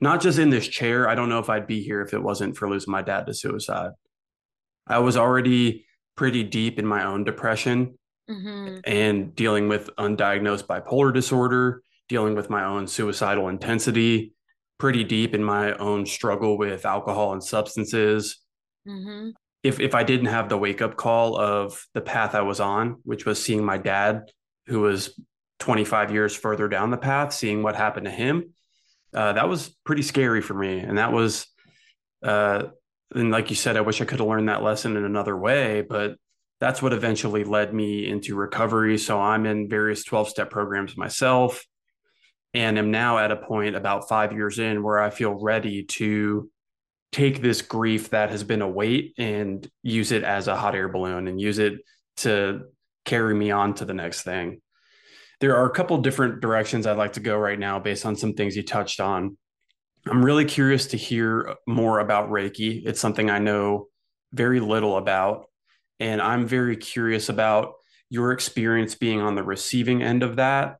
[0.00, 1.08] not just in this chair.
[1.08, 3.34] I don't know if I'd be here if it wasn't for losing my dad to
[3.34, 3.90] suicide.
[4.86, 5.84] I was already
[6.20, 8.76] pretty deep in my own depression mm-hmm.
[8.84, 14.34] and dealing with undiagnosed bipolar disorder, dealing with my own suicidal intensity
[14.78, 18.36] pretty deep in my own struggle with alcohol and substances.
[18.86, 19.30] Mm-hmm.
[19.62, 22.96] If if I didn't have the wake up call of the path I was on,
[23.04, 24.30] which was seeing my dad,
[24.66, 25.18] who was
[25.60, 28.52] 25 years further down the path, seeing what happened to him,
[29.14, 30.80] uh, that was pretty scary for me.
[30.80, 31.46] And that was,
[32.22, 32.64] uh,
[33.14, 35.82] and like you said, I wish I could have learned that lesson in another way,
[35.82, 36.16] but
[36.60, 38.98] that's what eventually led me into recovery.
[38.98, 41.64] So I'm in various 12 step programs myself
[42.52, 46.50] and am now at a point about five years in where I feel ready to
[47.12, 50.88] take this grief that has been a weight and use it as a hot air
[50.88, 51.74] balloon and use it
[52.18, 52.62] to
[53.04, 54.60] carry me on to the next thing.
[55.40, 58.34] There are a couple different directions I'd like to go right now based on some
[58.34, 59.38] things you touched on.
[60.06, 62.82] I'm really curious to hear more about Reiki.
[62.86, 63.88] It's something I know
[64.32, 65.46] very little about.
[65.98, 67.74] And I'm very curious about
[68.08, 70.78] your experience being on the receiving end of that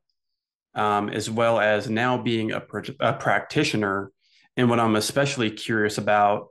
[0.75, 2.61] um, as well as now being a,
[2.99, 4.11] a practitioner.
[4.57, 6.47] And what I'm especially curious about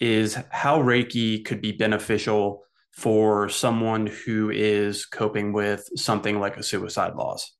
[0.00, 6.62] is how Reiki could be beneficial for someone who is coping with something like a
[6.62, 7.52] suicide loss.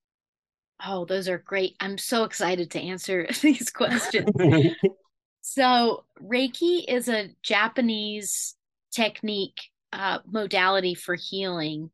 [0.84, 1.76] Oh, those are great.
[1.80, 4.30] I'm so excited to answer these questions.
[5.40, 8.54] so, Reiki is a Japanese
[8.92, 9.58] technique
[9.92, 11.90] uh, modality for healing.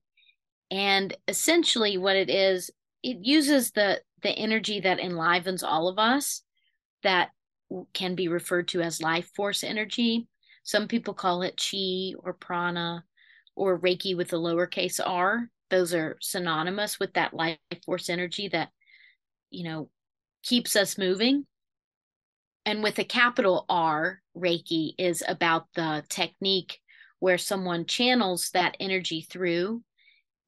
[0.71, 2.71] And essentially, what it is,
[3.03, 6.43] it uses the the energy that enlivens all of us
[7.03, 7.31] that
[7.93, 10.27] can be referred to as life force energy.
[10.63, 13.05] Some people call it chi or prana
[13.55, 15.51] or reiki with a lowercase r.
[15.71, 18.71] Those are synonymous with that life force energy that
[19.51, 19.91] you know
[20.43, 21.47] keeps us moving.
[22.67, 26.81] And with a capital R, Reiki is about the technique
[27.19, 29.83] where someone channels that energy through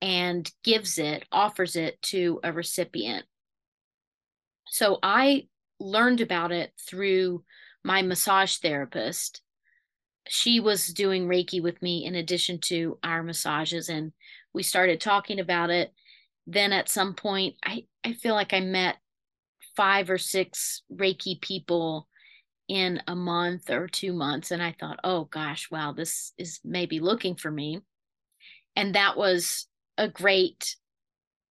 [0.03, 3.25] and gives it, offers it to a recipient.
[4.69, 5.47] So I
[5.79, 7.45] learned about it through
[7.85, 9.43] my massage therapist.
[10.29, 14.12] She was doing Reiki with me in addition to our massages, and
[14.57, 15.93] we started talking about it.
[16.47, 18.97] Then at some point, I, I feel like I met
[19.77, 22.09] five or six Reiki people
[22.67, 24.51] in a month or two months.
[24.51, 27.81] And I thought, oh gosh, wow, this is maybe looking for me.
[28.75, 29.67] And that was
[29.99, 30.75] a great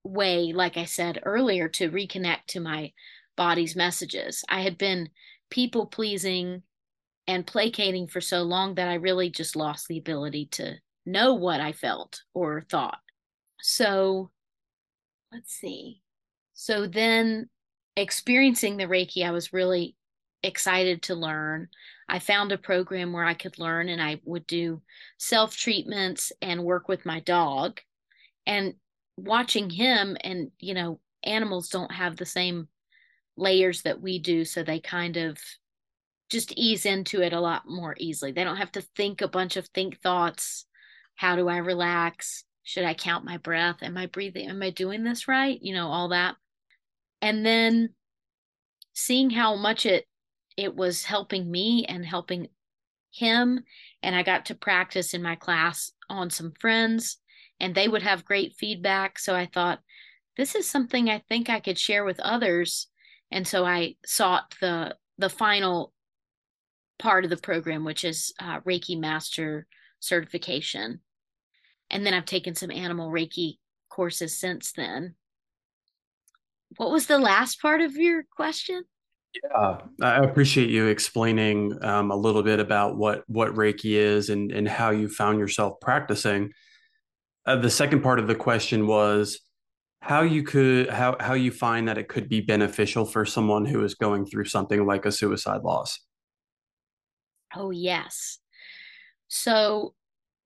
[0.04, 2.92] way, like I said earlier, to reconnect to my
[3.38, 4.44] body's messages.
[4.50, 5.10] I had been
[5.52, 6.64] people pleasing
[7.28, 11.62] and placating for so long that I really just lost the ability to know what
[11.62, 13.00] I felt or thought.
[13.62, 14.32] So
[15.32, 16.02] let's see.
[16.54, 17.50] So then
[17.96, 19.96] experiencing the Reiki, I was really
[20.44, 21.68] excited to learn.
[22.08, 24.82] I found a program where I could learn and I would do
[25.18, 27.80] self treatments and work with my dog.
[28.46, 28.76] And
[29.18, 32.68] watching him, and you know, animals don't have the same
[33.38, 34.46] layers that we do.
[34.46, 35.38] So they kind of
[36.30, 38.32] just ease into it a lot more easily.
[38.32, 40.66] They don't have to think a bunch of think thoughts.
[41.16, 42.44] How do I relax?
[42.64, 43.78] Should I count my breath?
[43.82, 44.50] Am I breathing?
[44.50, 45.60] Am I doing this right?
[45.62, 46.36] You know, all that.
[47.22, 47.90] And then
[48.94, 50.06] seeing how much it
[50.58, 52.48] it was helping me and helping
[53.12, 53.64] him
[54.02, 57.18] and I got to practice in my class on some friends
[57.60, 59.80] and they would have great feedback so I thought
[60.38, 62.88] this is something I think I could share with others
[63.32, 65.94] and so I sought the the final
[67.00, 69.68] part of the program which is uh, Reiki master
[70.00, 71.02] certification
[71.90, 73.58] and then I've taken some animal Reiki
[73.90, 75.16] courses since then
[76.78, 78.84] what was the last part of your question
[79.44, 84.52] yeah, I appreciate you explaining um, a little bit about what what Reiki is and
[84.52, 86.52] and how you found yourself practicing.
[87.46, 89.40] Uh, the second part of the question was
[90.02, 93.84] how you could how how you find that it could be beneficial for someone who
[93.84, 96.00] is going through something like a suicide loss.
[97.56, 98.40] Oh yes.
[99.28, 99.94] So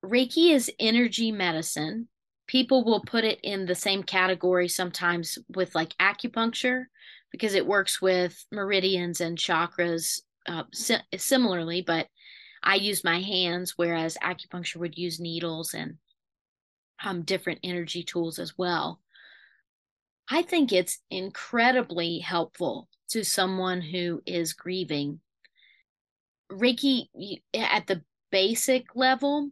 [0.03, 2.07] Reiki is energy medicine.
[2.47, 6.85] People will put it in the same category sometimes with like acupuncture
[7.31, 12.07] because it works with meridians and chakras uh, si- similarly, but
[12.63, 15.97] I use my hands, whereas acupuncture would use needles and
[17.03, 18.99] um, different energy tools as well.
[20.29, 25.19] I think it's incredibly helpful to someone who is grieving.
[26.51, 27.07] Reiki,
[27.53, 29.51] at the basic level,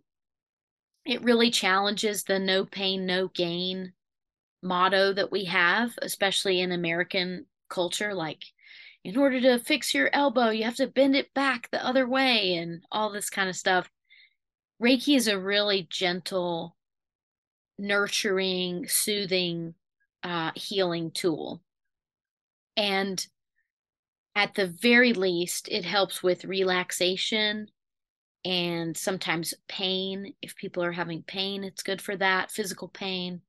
[1.07, 3.93] it really challenges the no pain, no gain
[4.61, 8.43] motto that we have, especially in American culture like
[9.03, 12.55] in order to fix your elbow you have to bend it back the other way
[12.55, 13.89] and all this kind of stuff.
[14.81, 16.75] Reiki is a really gentle
[17.79, 19.73] nurturing soothing
[20.23, 21.61] uh, healing tool.
[22.75, 23.25] And
[24.35, 27.69] at the very least it helps with relaxation
[28.45, 33.41] and sometimes pain if people are having pain it's good for that physical pain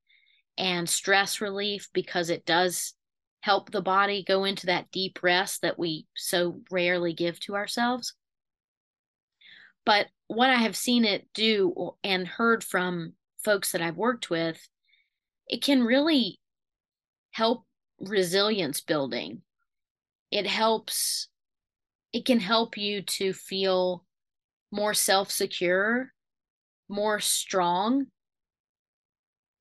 [0.57, 2.93] and stress relief because it does
[3.41, 8.13] help the body go into that deep rest that we so rarely give to ourselves.
[9.85, 13.13] But what I have seen it do and heard from
[13.43, 14.59] folks that I've worked with,
[15.47, 16.39] it can really
[17.31, 17.65] help
[18.01, 19.41] resilience building.
[20.31, 21.29] It helps,
[22.11, 24.05] it can help you to feel
[24.71, 26.11] more self secure,
[26.87, 28.07] more strong,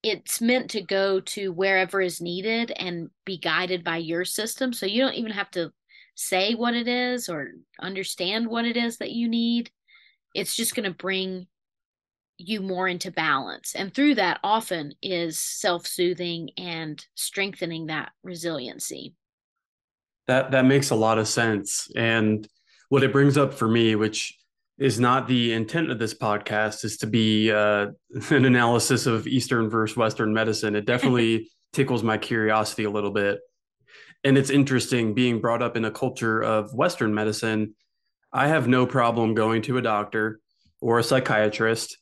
[0.03, 4.73] it's meant to go to wherever is needed and be guided by your system.
[4.73, 5.73] So you don't even have to
[6.15, 9.71] say what it is or understand what it is that you need.
[10.35, 11.47] It's just going to bring
[12.39, 13.75] you more into balance.
[13.75, 19.15] And through that, often is self soothing and strengthening that resiliency.
[20.29, 21.91] That, that makes a lot of sense.
[21.97, 22.47] And
[22.89, 24.38] what it brings up for me, which
[24.79, 27.87] is not the intent of this podcast is to be uh,
[28.31, 33.41] an analysis of eastern versus western medicine it definitely tickles my curiosity a little bit
[34.25, 37.75] and it's interesting being brought up in a culture of western medicine
[38.33, 40.41] i have no problem going to a doctor
[40.81, 41.99] or a psychiatrist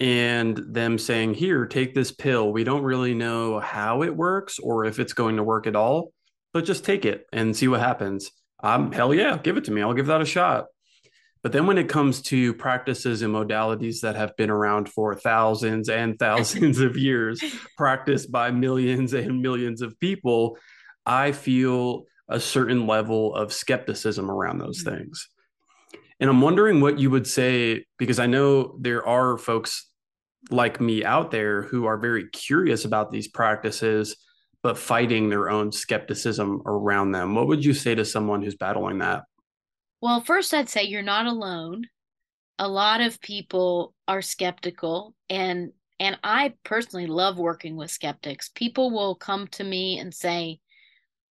[0.00, 2.50] and them saying, Here, take this pill.
[2.52, 6.12] We don't really know how it works or if it's going to work at all,
[6.52, 8.30] but just take it and see what happens.
[8.62, 9.82] Um, hell yeah, give it to me.
[9.82, 10.66] I'll give that a shot.
[11.42, 15.88] But then when it comes to practices and modalities that have been around for thousands
[15.88, 17.42] and thousands of years,
[17.78, 20.58] practiced by millions and millions of people,
[21.06, 24.96] I feel a certain level of skepticism around those mm-hmm.
[24.96, 25.28] things.
[26.20, 29.90] And I'm wondering what you would say, because I know there are folks
[30.50, 34.16] like me out there who are very curious about these practices,
[34.62, 37.34] but fighting their own skepticism around them.
[37.34, 39.22] What would you say to someone who's battling that?
[40.00, 41.86] Well, first, I'd say you're not alone.
[42.58, 48.50] A lot of people are skeptical, and and I personally love working with skeptics.
[48.50, 50.60] People will come to me and say,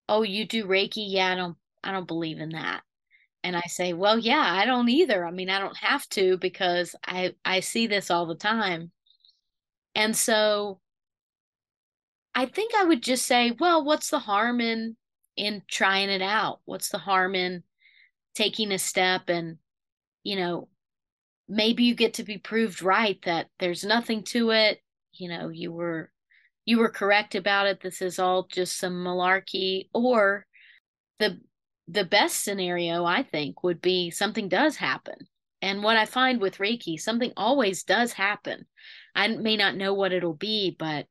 [0.09, 1.05] "Oh, you do Reiki?
[1.09, 2.83] Yeah, I don't I don't believe in that."
[3.43, 5.25] And I say, "Well, yeah, I don't either.
[5.25, 8.91] I mean, I don't have to because I I see this all the time."
[9.95, 10.79] And so
[12.35, 14.97] I think I would just say, "Well, what's the harm in
[15.37, 16.59] in trying it out?
[16.65, 17.63] What's the harm in
[18.35, 19.57] taking a step and
[20.23, 20.67] you know
[21.51, 24.79] maybe you get to be proved right that there's nothing to it.
[25.13, 26.11] You know you were
[26.65, 27.81] you were correct about it.
[27.81, 29.89] This is all just some malarkey.
[29.93, 30.45] Or
[31.19, 31.39] the
[31.87, 35.15] the best scenario i think would be something does happen.
[35.61, 38.65] And what i find with reiki something always does happen.
[39.13, 41.05] I may not know what it'll be but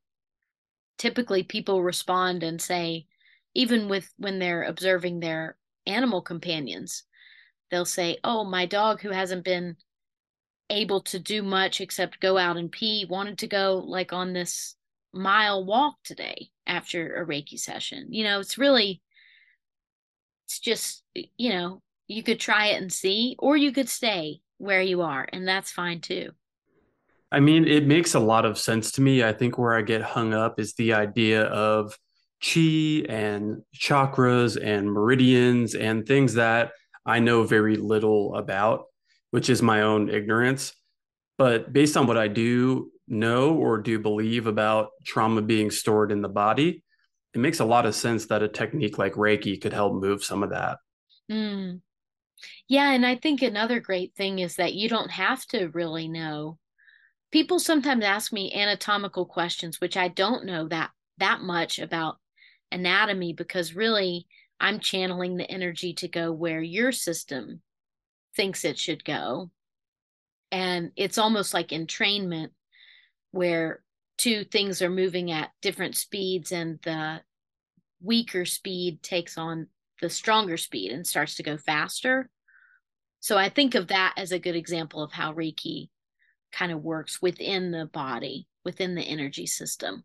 [0.97, 3.05] typically people respond and say
[3.53, 7.03] even with when they're observing their animal companions
[7.71, 9.77] they'll say, Oh, my dog who hasn't been
[10.69, 14.75] able to do much except go out and pee wanted to go like on this
[15.13, 18.07] mile walk today after a Reiki session.
[18.09, 19.01] You know, it's really,
[20.45, 24.81] it's just, you know, you could try it and see, or you could stay where
[24.81, 26.31] you are, and that's fine too.
[27.31, 29.23] I mean, it makes a lot of sense to me.
[29.23, 31.97] I think where I get hung up is the idea of
[32.43, 36.71] chi and chakras and meridians and things that
[37.05, 38.85] I know very little about,
[39.31, 40.73] which is my own ignorance.
[41.37, 46.21] But based on what I do know or do believe about trauma being stored in
[46.21, 46.83] the body,
[47.33, 50.43] it makes a lot of sense that a technique like Reiki could help move some
[50.43, 50.77] of that.
[51.31, 51.81] Mm.
[52.67, 52.91] Yeah.
[52.91, 56.57] And I think another great thing is that you don't have to really know.
[57.31, 62.17] People sometimes ask me anatomical questions, which I don't know that that much about
[62.71, 64.27] anatomy because really
[64.61, 67.61] I'm channeling the energy to go where your system
[68.35, 69.49] thinks it should go.
[70.51, 72.49] And it's almost like entrainment
[73.31, 73.81] where
[74.17, 77.21] two things are moving at different speeds and the
[78.03, 79.67] weaker speed takes on
[79.99, 82.29] the stronger speed and starts to go faster.
[83.19, 85.89] So I think of that as a good example of how Reiki
[86.51, 90.03] kind of works within the body, within the energy system.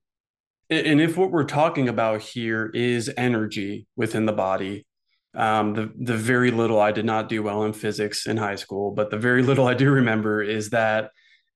[0.69, 4.85] And if what we're talking about here is energy within the body,
[5.35, 8.91] um, the the very little I did not do well in physics in high school,
[8.91, 11.11] but the very little I do remember is that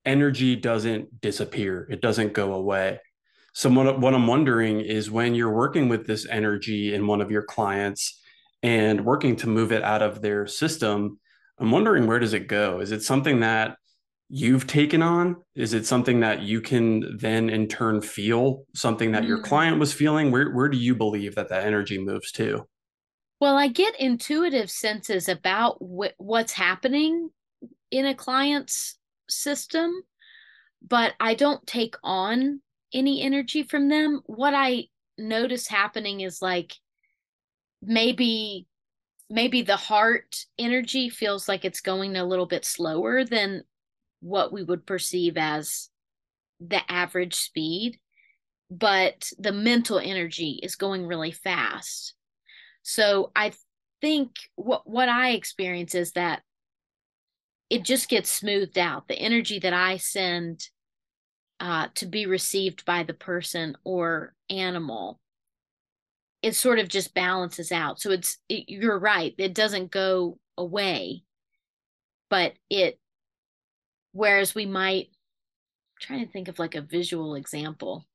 [0.04, 3.00] energy doesn't disappear; it doesn't go away.
[3.52, 7.32] So what, what I'm wondering is when you're working with this energy in one of
[7.32, 8.20] your clients
[8.62, 11.18] and working to move it out of their system,
[11.58, 12.80] I'm wondering where does it go?
[12.80, 13.76] Is it something that
[14.30, 15.36] you've taken on?
[15.56, 19.28] Is it something that you can then in turn feel something that mm.
[19.28, 20.30] your client was feeling?
[20.30, 22.66] Where where do you believe that that energy moves to?
[23.40, 27.30] Well, I get intuitive senses about wh- what's happening
[27.90, 29.92] in a client's system,
[30.86, 32.60] but I don't take on
[32.94, 34.20] any energy from them.
[34.26, 34.84] What I
[35.18, 36.74] notice happening is like
[37.82, 38.66] maybe
[39.28, 43.62] maybe the heart energy feels like it's going a little bit slower than
[44.20, 45.88] what we would perceive as
[46.60, 47.98] the average speed,
[48.70, 52.14] but the mental energy is going really fast.
[52.82, 53.52] So I
[54.00, 56.42] think what what I experience is that
[57.68, 59.08] it just gets smoothed out.
[59.08, 60.68] The energy that I send
[61.60, 65.20] uh, to be received by the person or animal,
[66.42, 68.00] it sort of just balances out.
[68.00, 71.22] So it's it, you're right; it doesn't go away,
[72.28, 72.99] but it
[74.12, 78.06] Whereas we might I'm trying to think of like a visual example.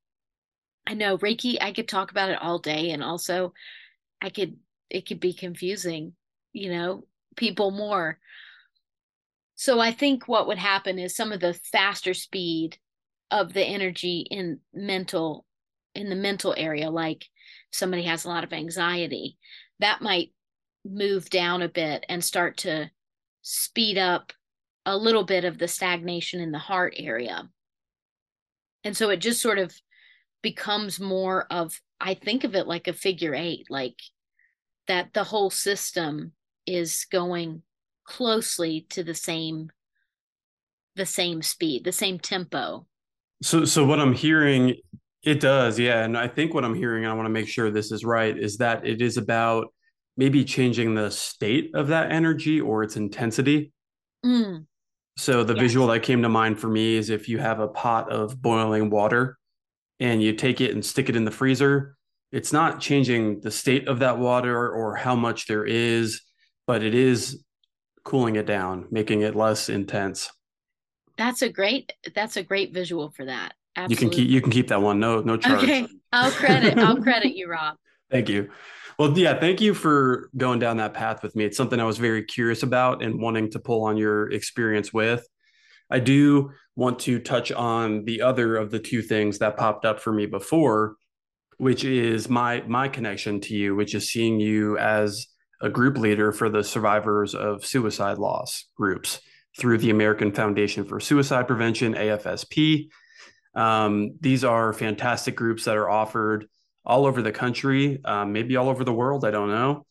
[0.87, 3.53] I know Reiki, I could talk about it all day and also
[4.21, 4.57] I could
[4.89, 6.13] it could be confusing,
[6.53, 8.19] you know, people more.
[9.55, 12.77] So I think what would happen is some of the faster speed
[13.31, 15.45] of the energy in mental
[15.95, 17.25] in the mental area like
[17.71, 19.37] somebody has a lot of anxiety
[19.79, 20.31] that might
[20.83, 22.89] move down a bit and start to
[23.41, 24.33] speed up
[24.85, 27.49] a little bit of the stagnation in the heart area.
[28.83, 29.73] and so it just sort of
[30.45, 33.99] becomes more of i think of it like a figure eight like
[34.87, 36.33] that the whole system
[36.67, 37.63] is going
[38.03, 39.71] closely to the same
[40.95, 42.85] the same speed the same tempo
[43.41, 44.75] so so what i'm hearing
[45.23, 47.71] it does yeah and i think what i'm hearing and i want to make sure
[47.71, 49.73] this is right is that it is about
[50.15, 53.71] maybe changing the state of that energy or its intensity
[54.23, 54.63] mm.
[55.17, 55.61] So the yes.
[55.61, 58.89] visual that came to mind for me is if you have a pot of boiling
[58.89, 59.37] water
[59.99, 61.95] and you take it and stick it in the freezer
[62.31, 66.21] it's not changing the state of that water or how much there is
[66.67, 67.43] but it is
[68.05, 70.31] cooling it down, making it less intense.
[71.17, 73.53] That's a great that's a great visual for that.
[73.75, 73.93] Absolutely.
[73.93, 74.99] You can keep you can keep that one.
[74.99, 75.63] No no charge.
[75.63, 75.87] Okay.
[76.13, 77.75] I'll credit I'll credit you, Rob.
[78.11, 78.49] Thank you.
[78.97, 81.43] Well, yeah, thank you for going down that path with me.
[81.43, 85.27] It's something I was very curious about and wanting to pull on your experience with.
[85.89, 89.99] I do want to touch on the other of the two things that popped up
[89.99, 90.95] for me before,
[91.57, 95.27] which is my my connection to you, which is seeing you as
[95.61, 99.19] a group leader for the survivors of suicide loss groups
[99.59, 102.89] through the American Foundation for Suicide Prevention, AFSP.
[103.55, 106.47] Um, these are fantastic groups that are offered
[106.85, 109.25] all over the country, um, maybe all over the world.
[109.25, 109.85] I don't know.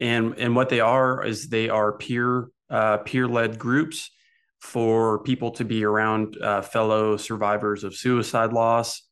[0.00, 4.10] And and what they are is they are peer uh, peer led groups
[4.60, 9.02] for people to be around uh, fellow survivors of suicide loss,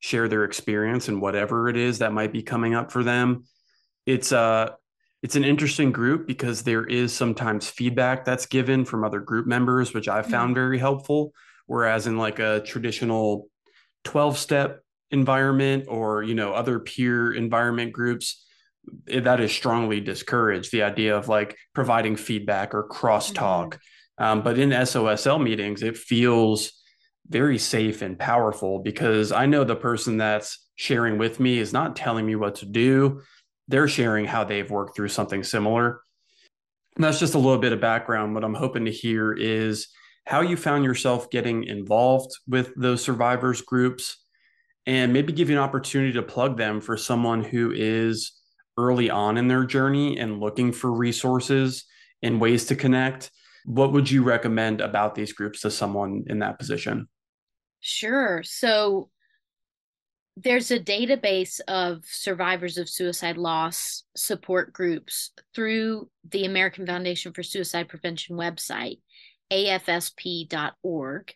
[0.00, 3.44] share their experience and whatever it is that might be coming up for them.
[4.06, 4.70] It's uh
[5.22, 9.92] it's an interesting group because there is sometimes feedback that's given from other group members
[9.92, 10.54] which i found mm-hmm.
[10.54, 11.32] very helpful
[11.66, 13.48] whereas in like a traditional
[14.04, 18.44] 12 step environment or you know other peer environment groups
[19.08, 24.24] eh, that is strongly discouraged the idea of like providing feedback or crosstalk mm-hmm.
[24.24, 26.72] um, but in sosl meetings it feels
[27.28, 31.96] very safe and powerful because i know the person that's sharing with me is not
[31.96, 33.20] telling me what to do
[33.68, 36.00] they're sharing how they've worked through something similar.
[36.96, 38.34] And that's just a little bit of background.
[38.34, 39.88] What I'm hoping to hear is
[40.26, 44.16] how you found yourself getting involved with those survivors groups
[44.88, 48.32] and maybe give you an opportunity to plug them for someone who is
[48.78, 51.84] early on in their journey and looking for resources
[52.22, 53.30] and ways to connect.
[53.66, 57.06] What would you recommend about these groups to someone in that position?
[57.80, 58.42] Sure.
[58.44, 59.10] So
[60.38, 67.42] there's a database of survivors of suicide loss support groups through the American Foundation for
[67.42, 69.00] Suicide Prevention website,
[69.52, 71.34] afsp.org.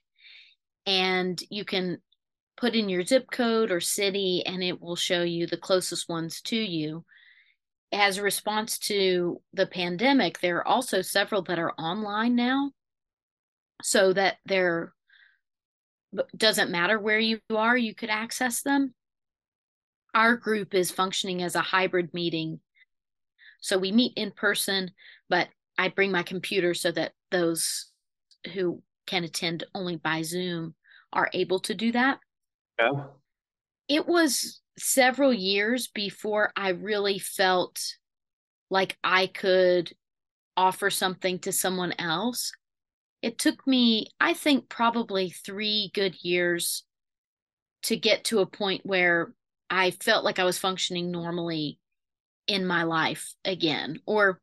[0.86, 1.98] And you can
[2.63, 6.41] put in your zip code or city, and it will show you the closest ones
[6.41, 7.05] to you.
[7.91, 12.71] As a response to the pandemic, there are also several that are online now,
[13.83, 14.93] so that there
[16.37, 18.95] doesn't matter where you are, you could access them.
[20.15, 22.61] Our group is functioning as a hybrid meeting.
[23.61, 24.93] So we meet in person,
[25.29, 27.91] but I bring my computer so that those
[28.55, 30.77] who can attend only by Zoom
[31.13, 32.21] are able to do that.
[32.79, 33.05] Yeah.
[33.89, 37.79] It was several years before I really felt
[38.70, 39.93] like I could
[40.57, 42.53] offer something to someone else
[43.23, 46.83] it took me, I think, probably three good years
[47.85, 49.33] to get to a point where
[49.70, 51.79] I felt like I was functioning normally
[52.49, 54.41] in my life again, or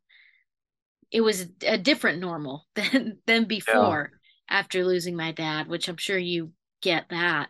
[1.12, 4.58] it was a different normal than than before yeah.
[4.58, 7.50] after losing my dad, which I'm sure you get that.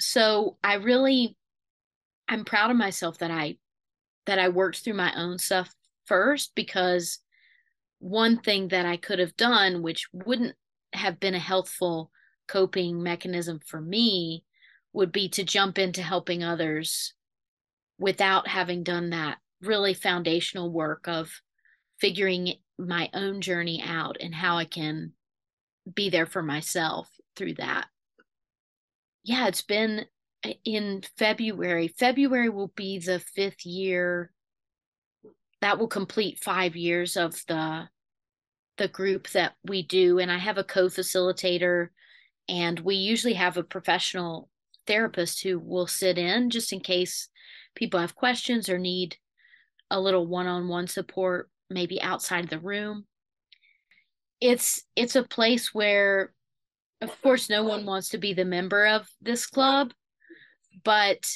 [0.00, 1.36] So I really
[2.28, 3.58] I'm proud of myself that I
[4.26, 5.74] that I worked through my own stuff
[6.06, 7.18] first because
[7.98, 10.54] one thing that I could have done, which wouldn't
[10.92, 12.10] have been a healthful
[12.48, 14.44] coping mechanism for me,
[14.92, 17.14] would be to jump into helping others
[17.98, 21.30] without having done that really foundational work of
[22.00, 25.12] figuring my own journey out and how I can
[25.94, 27.86] be there for myself through that.
[29.24, 30.06] Yeah, it's been
[30.44, 31.88] uh, in February.
[31.88, 34.32] February will be the fifth year
[35.62, 37.88] that will complete five years of the
[38.78, 41.88] the group that we do and i have a co-facilitator
[42.48, 44.48] and we usually have a professional
[44.86, 47.28] therapist who will sit in just in case
[47.74, 49.16] people have questions or need
[49.90, 53.04] a little one-on-one support maybe outside the room
[54.40, 56.32] it's it's a place where
[57.02, 59.92] of course no one wants to be the member of this club
[60.84, 61.30] but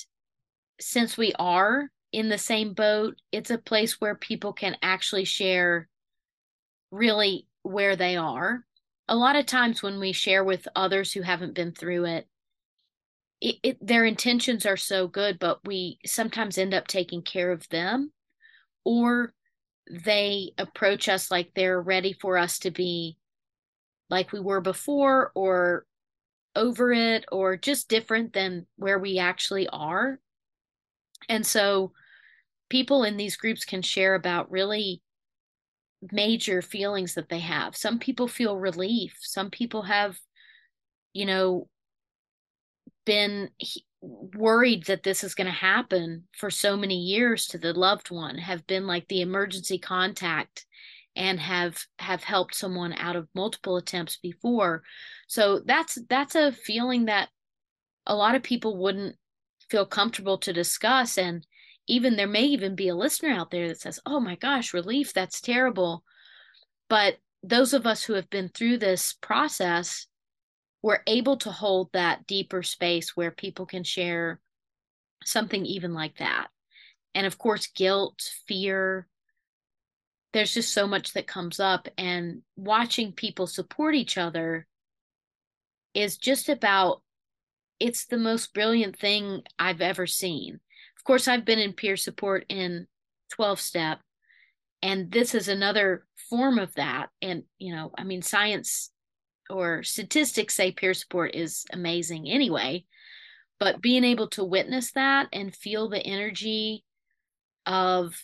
[0.80, 5.88] since we are in the same boat it's a place where people can actually share
[6.90, 8.64] really where they are.
[9.08, 12.28] A lot of times when we share with others who haven't been through it,
[13.40, 17.68] it, it, their intentions are so good, but we sometimes end up taking care of
[17.68, 18.12] them,
[18.84, 19.32] or
[19.90, 23.18] they approach us like they're ready for us to be
[24.10, 25.84] like we were before, or
[26.54, 30.18] over it, or just different than where we actually are.
[31.28, 31.92] And so
[32.68, 35.02] people in these groups can share about really
[36.12, 37.76] major feelings that they have.
[37.76, 40.18] Some people feel relief, some people have,
[41.12, 41.68] you know,
[43.04, 43.50] been
[44.02, 48.36] worried that this is going to happen for so many years to the loved one
[48.36, 50.66] have been like the emergency contact
[51.16, 54.82] and have have helped someone out of multiple attempts before.
[55.26, 57.28] So that's that's a feeling that
[58.06, 59.16] a lot of people wouldn't
[59.70, 61.18] feel comfortable to discuss.
[61.18, 61.46] And
[61.88, 65.12] even there may even be a listener out there that says oh my gosh relief
[65.12, 66.04] that's terrible.
[66.88, 70.06] But those of us who have been through this process
[70.82, 74.40] we're able to hold that deeper space where people can share
[75.24, 76.46] something even like that.
[77.12, 79.08] And of course, guilt, fear,
[80.32, 81.88] there's just so much that comes up.
[81.96, 84.66] And watching people support each other
[85.94, 87.02] is just about,
[87.80, 90.60] it's the most brilliant thing I've ever seen.
[90.96, 92.86] Of course, I've been in peer support in
[93.32, 94.00] 12 step,
[94.82, 97.08] and this is another form of that.
[97.22, 98.90] And, you know, I mean, science
[99.48, 102.84] or statistics say peer support is amazing anyway
[103.58, 106.84] but being able to witness that and feel the energy
[107.64, 108.14] of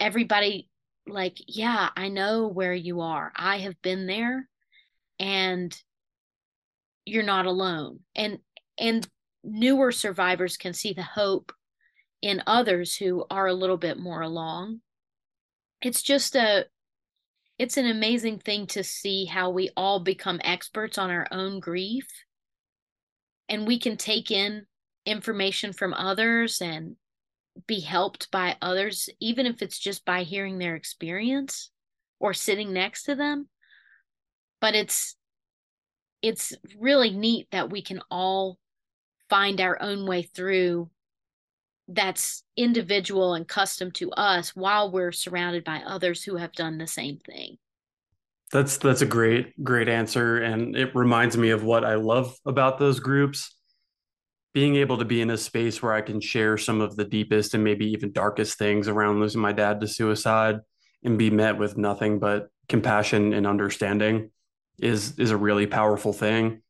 [0.00, 0.68] everybody
[1.06, 3.32] like yeah i know where you are.
[3.36, 4.48] I have been there
[5.18, 5.76] and
[7.04, 8.00] you're not alone.
[8.14, 8.38] And
[8.78, 9.06] and
[9.42, 11.52] newer survivors can see the hope
[12.22, 14.80] in others who are a little bit more along.
[15.82, 16.66] It's just a
[17.58, 22.08] it's an amazing thing to see how we all become experts on our own grief
[23.48, 24.66] and we can take in
[25.06, 26.96] information from others and
[27.66, 31.70] be helped by others even if it's just by hearing their experience
[32.18, 33.48] or sitting next to them
[34.60, 35.16] but it's
[36.22, 38.58] it's really neat that we can all
[39.28, 40.88] find our own way through
[41.88, 46.86] that's individual and custom to us while we're surrounded by others who have done the
[46.86, 47.58] same thing.
[48.52, 52.78] That's that's a great great answer and it reminds me of what I love about
[52.78, 53.54] those groups
[54.54, 57.54] being able to be in a space where I can share some of the deepest
[57.54, 60.60] and maybe even darkest things around losing my dad to suicide
[61.02, 64.30] and be met with nothing but compassion and understanding
[64.78, 66.62] is is a really powerful thing.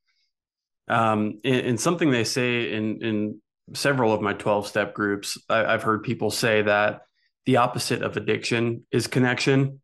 [0.88, 3.40] Um, and, and something they say in in
[3.74, 7.02] several of my 12 step groups, I, have heard people say that
[7.46, 9.80] the opposite of addiction is connection,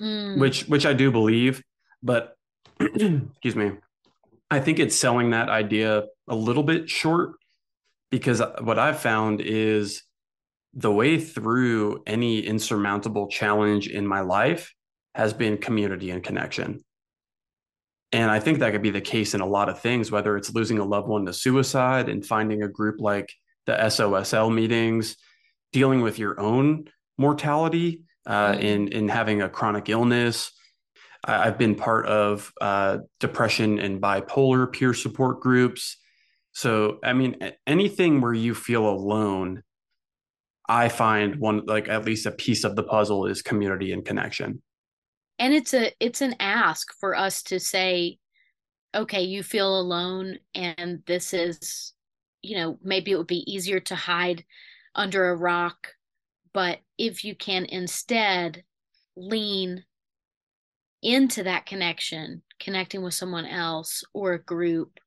[0.00, 0.38] mm.
[0.38, 1.62] which which I do believe,
[2.02, 2.36] but
[2.80, 3.72] excuse me,
[4.50, 7.32] I think it's selling that idea a little bit short
[8.10, 10.02] because what I've found is
[10.74, 14.72] the way through any insurmountable challenge in my life
[15.14, 16.84] has been community and connection.
[18.12, 20.54] And I think that could be the case in a lot of things, whether it's
[20.54, 23.32] losing a loved one to suicide and finding a group like
[23.64, 25.16] the SOSL meetings,
[25.72, 26.84] dealing with your own
[27.18, 28.60] mortality uh, mm-hmm.
[28.60, 30.52] in, in having a chronic illness.
[31.26, 35.96] I've been part of uh, depression and bipolar peer support groups.
[36.52, 39.62] So, I mean, anything where you feel alone,
[40.68, 44.62] I find one like at least a piece of the puzzle is community and connection
[45.38, 48.18] and it's a it's an ask for us to say
[48.94, 51.92] okay you feel alone and this is
[52.42, 54.44] you know maybe it would be easier to hide
[54.94, 55.88] under a rock
[56.52, 58.64] but if you can instead
[59.16, 59.84] lean
[61.06, 64.98] into that connection connecting with someone else or a group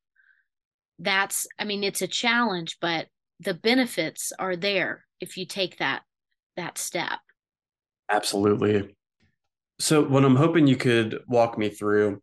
[0.99, 3.07] that's i mean it's a challenge but
[3.39, 6.01] the benefits are there if you take that
[6.59, 7.19] that step.
[8.09, 8.95] Absolutely.
[9.79, 12.21] So, what I'm hoping you could walk me through,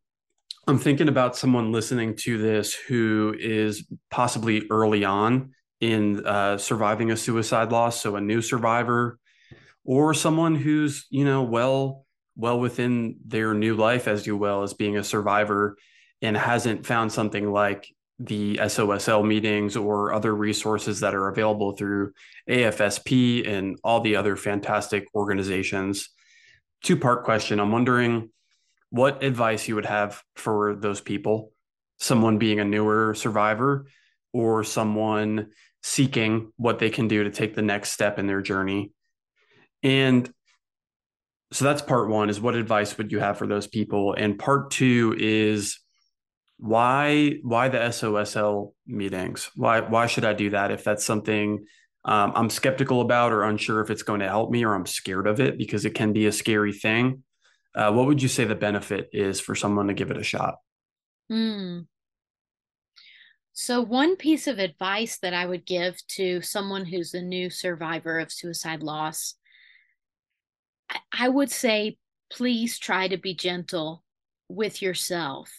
[0.66, 7.10] I'm thinking about someone listening to this who is possibly early on in uh, surviving
[7.10, 9.18] a suicide loss, so a new survivor,
[9.84, 12.05] or someone who's you know well
[12.36, 15.76] well within their new life as you well as being a survivor
[16.22, 22.12] and hasn't found something like the SOSL meetings or other resources that are available through
[22.48, 26.10] AFSP and all the other fantastic organizations
[26.82, 27.60] two part question.
[27.60, 28.30] I'm wondering
[28.90, 31.52] what advice you would have for those people,
[31.98, 33.86] someone being a newer survivor
[34.32, 35.50] or someone
[35.82, 38.92] seeking what they can do to take the next step in their journey.
[39.82, 40.32] And
[41.52, 44.14] so that's part one is what advice would you have for those people?
[44.14, 45.78] And part two is
[46.58, 49.50] why why the SOSL meetings?
[49.54, 51.64] Why why should I do that if that's something
[52.06, 55.26] um, I'm skeptical about or unsure if it's going to help me or I'm scared
[55.26, 57.24] of it because it can be a scary thing.
[57.74, 60.54] Uh, what would you say the benefit is for someone to give it a shot?
[61.28, 61.80] Hmm.
[63.52, 68.18] So, one piece of advice that I would give to someone who's a new survivor
[68.20, 69.34] of suicide loss,
[71.12, 71.98] I would say,
[72.30, 74.04] please try to be gentle
[74.48, 75.50] with yourself.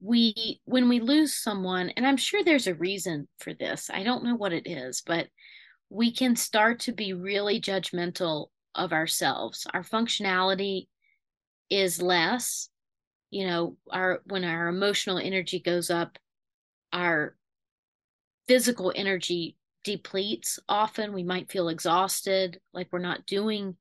[0.00, 4.24] We, when we lose someone, and I'm sure there's a reason for this, I don't
[4.24, 5.26] know what it is, but
[5.90, 9.66] we can start to be really judgmental of ourselves.
[9.74, 10.86] Our functionality
[11.68, 12.68] is less.
[13.30, 16.18] You know, our when our emotional energy goes up,
[16.92, 17.36] our
[18.48, 23.76] physical energy depletes often we might feel exhausted like we're not doing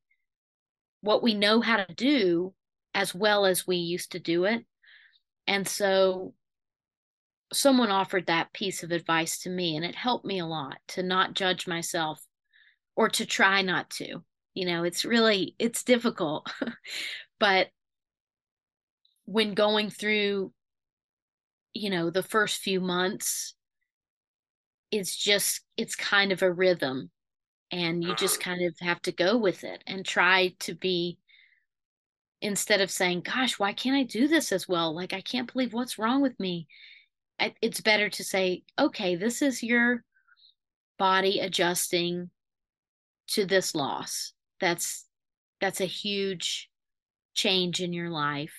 [1.02, 2.54] what we know how to do
[2.93, 4.66] as well as we used to do it.
[5.47, 6.34] And so
[7.52, 11.04] someone offered that piece of advice to me and it helped me a lot to
[11.04, 12.22] not judge myself
[12.95, 14.24] or to try not to.
[14.54, 16.52] You know it's really it's difficult
[17.39, 17.68] but
[19.26, 20.52] when going through
[21.74, 23.54] you know the first few months
[24.91, 27.12] it's just it's kind of a rhythm
[27.72, 28.49] and you just mm-hmm.
[28.51, 31.17] kind of have to go with it and try to be
[32.41, 34.95] instead of saying gosh why can't i do this as well?
[34.95, 36.67] Like i can't believe what's wrong with me.
[37.61, 40.03] It's better to say okay this is your
[40.97, 42.30] body adjusting
[43.30, 44.34] to this loss.
[44.59, 45.05] That's
[45.61, 46.70] that's a huge
[47.34, 48.53] change in your life.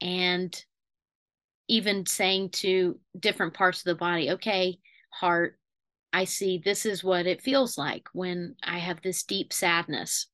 [0.00, 0.64] And
[1.68, 4.78] even saying to different parts of the body, okay,
[5.10, 5.58] heart,
[6.12, 10.26] I see this is what it feels like when I have this deep sadness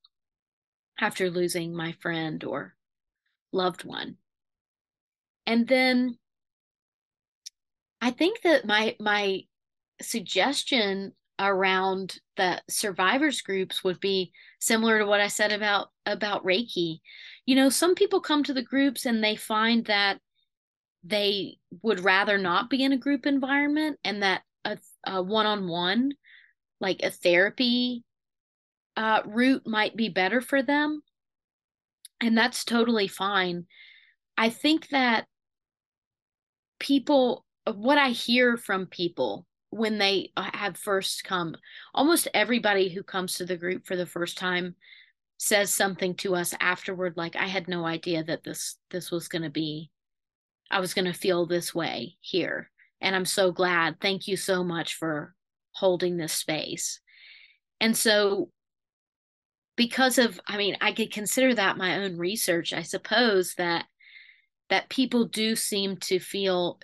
[1.01, 2.75] after losing my friend or
[3.53, 4.17] loved one.
[5.47, 6.19] And then
[8.01, 9.43] I think that my my
[10.03, 17.01] suggestion around the survivors groups would be similar to what I said about about Reiki.
[17.47, 20.19] You know, some people come to the groups and they find that
[21.05, 24.43] they would rather not be in a group environment and that
[25.07, 26.13] a, a one-on-one
[26.81, 28.05] like a therapy
[28.97, 31.03] uh, route might be better for them
[32.21, 33.67] and that's totally fine
[34.37, 35.27] i think that
[36.79, 37.45] people
[37.75, 41.55] what i hear from people when they uh, have first come
[41.95, 44.75] almost everybody who comes to the group for the first time
[45.41, 49.43] says something to us afterward like i had no idea that this this was going
[49.43, 49.91] to be
[50.71, 52.71] I was going to feel this way here.
[53.01, 54.01] And I'm so glad.
[54.01, 55.35] Thank you so much for
[55.73, 57.01] holding this space.
[57.81, 58.51] And so,
[59.77, 63.85] because of, I mean, I could consider that my own research, I suppose that
[64.71, 66.79] that people do seem to feel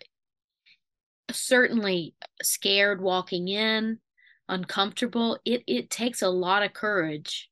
[1.31, 3.99] certainly scared walking in,
[4.49, 5.39] uncomfortable.
[5.45, 7.51] It it takes a lot of courage.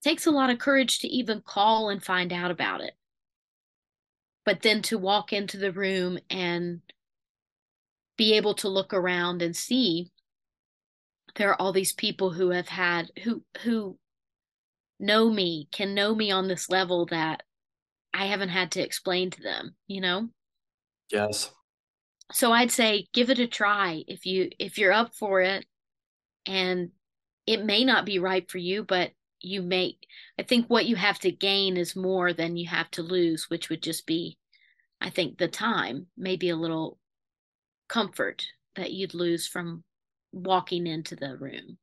[0.00, 2.94] It takes a lot of courage to even call and find out about it
[4.44, 6.80] but then to walk into the room and
[8.16, 10.10] be able to look around and see
[11.36, 13.98] there are all these people who have had who who
[15.00, 17.42] know me can know me on this level that
[18.12, 20.28] I haven't had to explain to them, you know?
[21.10, 21.50] Yes.
[22.32, 25.66] So I'd say give it a try if you if you're up for it
[26.46, 26.90] and
[27.46, 29.10] it may not be right for you, but
[29.44, 29.96] you may
[30.38, 33.68] i think what you have to gain is more than you have to lose which
[33.68, 34.38] would just be
[35.00, 36.98] i think the time maybe a little
[37.88, 38.44] comfort
[38.76, 39.84] that you'd lose from
[40.32, 41.78] walking into the room.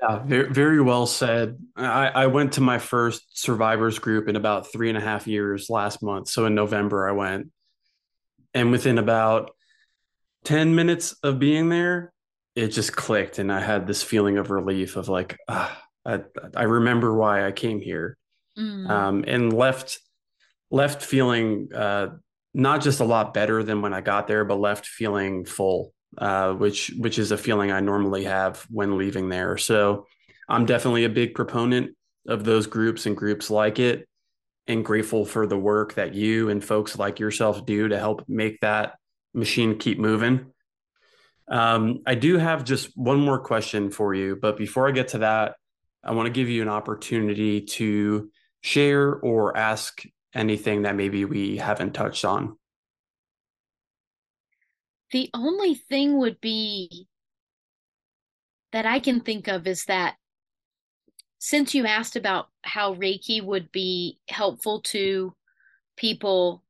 [0.00, 1.58] Yeah very, very well said.
[1.76, 5.68] I, I went to my first survivors group in about three and a half years
[5.68, 7.48] last month so in november i went.
[8.54, 9.50] And within about
[10.44, 12.12] 10 minutes of being there
[12.54, 16.20] it just clicked and i had this feeling of relief of like ah, I,
[16.54, 18.16] I remember why I came here,
[18.58, 18.88] mm.
[18.88, 20.00] um, and left
[20.70, 22.08] left feeling uh,
[22.54, 26.52] not just a lot better than when I got there, but left feeling full, uh,
[26.52, 29.58] which which is a feeling I normally have when leaving there.
[29.58, 30.06] So
[30.48, 31.96] I'm definitely a big proponent
[32.28, 34.08] of those groups and groups like it,
[34.66, 38.60] and grateful for the work that you and folks like yourself do to help make
[38.60, 38.94] that
[39.34, 40.52] machine keep moving.
[41.48, 45.18] Um, I do have just one more question for you, but before I get to
[45.18, 45.56] that,
[46.02, 48.30] I want to give you an opportunity to
[48.62, 50.02] share or ask
[50.34, 52.56] anything that maybe we haven't touched on.
[55.12, 57.06] The only thing would be
[58.72, 60.16] that I can think of is that
[61.38, 65.34] since you asked about how Reiki would be helpful to
[65.96, 66.64] people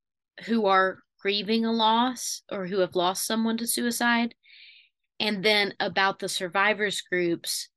[0.46, 4.34] who are grieving a loss or who have lost someone to suicide.
[5.18, 7.68] And then about the survivors groups,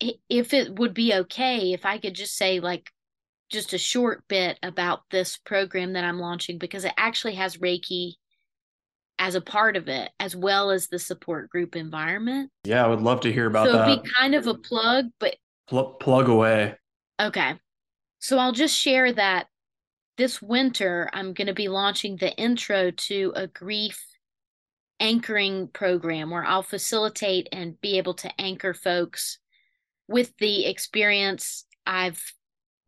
[0.00, 2.90] if it would be okay if I could just say, like,
[3.50, 8.14] just a short bit about this program that I'm launching because it actually has Reiki
[9.18, 12.50] as a part of it, as well as the support group environment.
[12.64, 13.88] Yeah, I would love to hear about so that.
[13.88, 15.36] So be kind of a plug, but
[15.68, 16.76] Pl- plug away.
[17.20, 17.54] Okay.
[18.20, 19.46] So I'll just share that
[20.16, 24.04] this winter I'm going to be launching the intro to a grief
[25.00, 29.38] anchoring program where I'll facilitate and be able to anchor folks
[30.08, 32.20] with the experience I've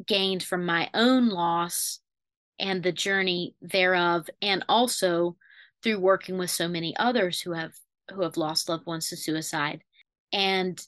[0.06, 2.00] gained from my own loss
[2.58, 5.36] and the journey thereof and also
[5.82, 7.72] through working with so many others who have
[8.12, 9.82] who have lost loved ones to suicide.
[10.32, 10.80] And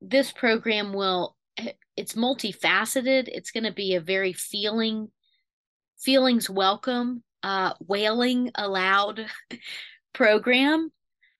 [0.00, 1.36] this program will
[1.96, 3.28] it's multifaceted.
[3.28, 5.08] It's going to be a very feeling
[6.00, 9.26] feelings welcome uh wailing aloud
[10.12, 10.90] program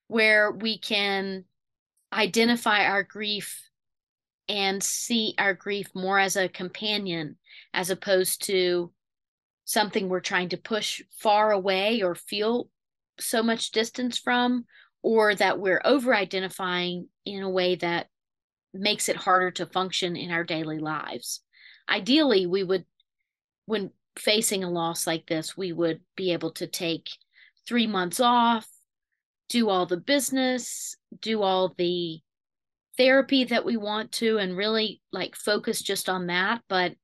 [0.07, 1.45] where we can
[2.13, 3.69] identify our grief
[4.49, 7.37] and see our grief more as a companion
[7.73, 8.93] as opposed to
[9.65, 12.69] something we're trying to push far away or feel
[13.19, 14.67] so much distance from
[15.03, 18.09] or that we're over identifying in a way that
[18.73, 21.41] makes it harder to function in our daily lives.
[21.89, 22.85] Ideally, we would,
[23.67, 27.09] when facing a loss like this, we would be able to take
[27.67, 28.69] three months off,
[29.49, 32.21] do all the business, do all the
[32.97, 36.63] therapy that we want to, and really like focus just on that.
[36.69, 36.95] But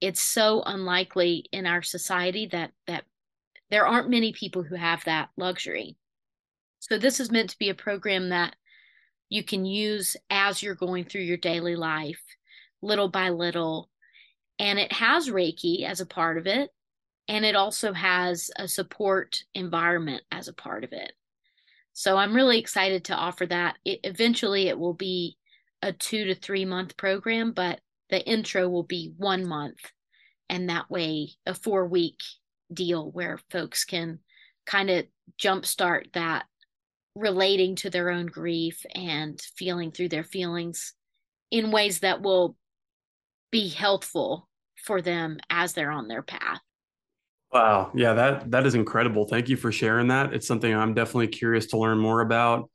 [0.00, 3.04] it's so unlikely in our society that that
[3.70, 5.96] there aren't many people who have that luxury.
[6.80, 8.56] So this is meant to be a program that
[9.28, 12.20] you can use as you're going through your daily life,
[12.82, 13.88] little by little.
[14.58, 16.70] And it has Reiki as a part of it.
[17.28, 21.12] And it also has a support environment as a part of it.
[22.00, 23.76] So I'm really excited to offer that.
[23.84, 25.36] It, eventually, it will be
[25.82, 29.80] a two to three month program, but the intro will be one month.
[30.48, 32.16] And that way, a four week
[32.72, 34.20] deal where folks can
[34.64, 35.04] kind of
[35.38, 36.46] jumpstart that
[37.14, 40.94] relating to their own grief and feeling through their feelings
[41.50, 42.56] in ways that will
[43.50, 44.48] be helpful
[44.86, 46.62] for them as they're on their path.
[47.52, 47.90] Wow.
[47.94, 49.26] Yeah, that that is incredible.
[49.26, 50.32] Thank you for sharing that.
[50.32, 52.70] It's something I'm definitely curious to learn more about.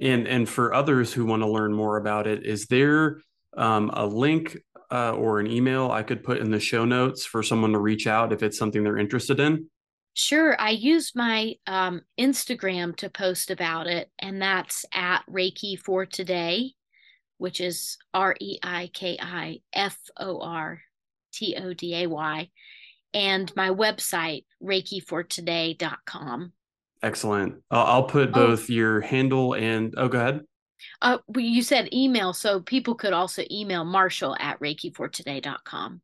[0.00, 3.20] And and for others who want to learn more about it, is there
[3.56, 4.58] um, a link
[4.90, 8.06] uh, or an email I could put in the show notes for someone to reach
[8.06, 9.66] out if it's something they're interested in?
[10.14, 10.54] Sure.
[10.60, 16.74] I use my um, Instagram to post about it, and that's at Reiki for Today,
[17.38, 20.82] which is R E I K I F O R
[21.32, 22.50] T O D A Y,
[23.14, 26.52] and my website, reikifortoday.com.
[27.02, 27.54] Excellent.
[27.70, 28.32] Uh, I'll put oh.
[28.32, 28.72] both oh.
[28.72, 30.40] your handle and, oh, go ahead.
[31.00, 36.00] Uh, you said email, so people could also email Marshall at reikifortoday.com.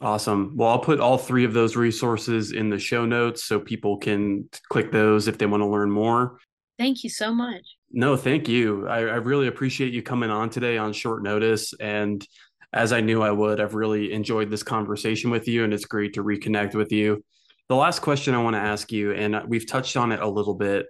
[0.00, 0.52] Awesome.
[0.56, 4.48] Well, I'll put all three of those resources in the show notes so people can
[4.70, 6.38] click those if they want to learn more.
[6.78, 7.62] Thank you so much.
[7.92, 8.88] No, thank you.
[8.88, 11.74] I, I, really appreciate you coming on today on short notice.
[11.78, 12.26] And
[12.72, 16.14] as I knew I would, I've really enjoyed this conversation with you, and it's great
[16.14, 17.24] to reconnect with you.
[17.68, 20.54] The last question I want to ask you, and we've touched on it a little
[20.54, 20.86] bit,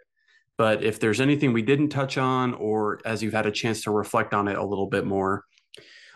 [0.56, 3.90] but if there's anything we didn't touch on, or as you've had a chance to
[3.90, 5.44] reflect on it a little bit more,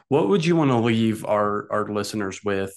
[0.08, 2.74] what would you want to leave our our listeners with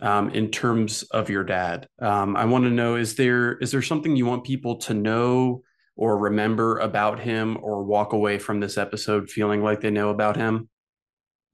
[0.00, 1.86] um, in terms of your dad?
[2.00, 5.62] Um, I want to know is there is there something you want people to know
[5.96, 10.36] or remember about him, or walk away from this episode feeling like they know about
[10.36, 10.68] him?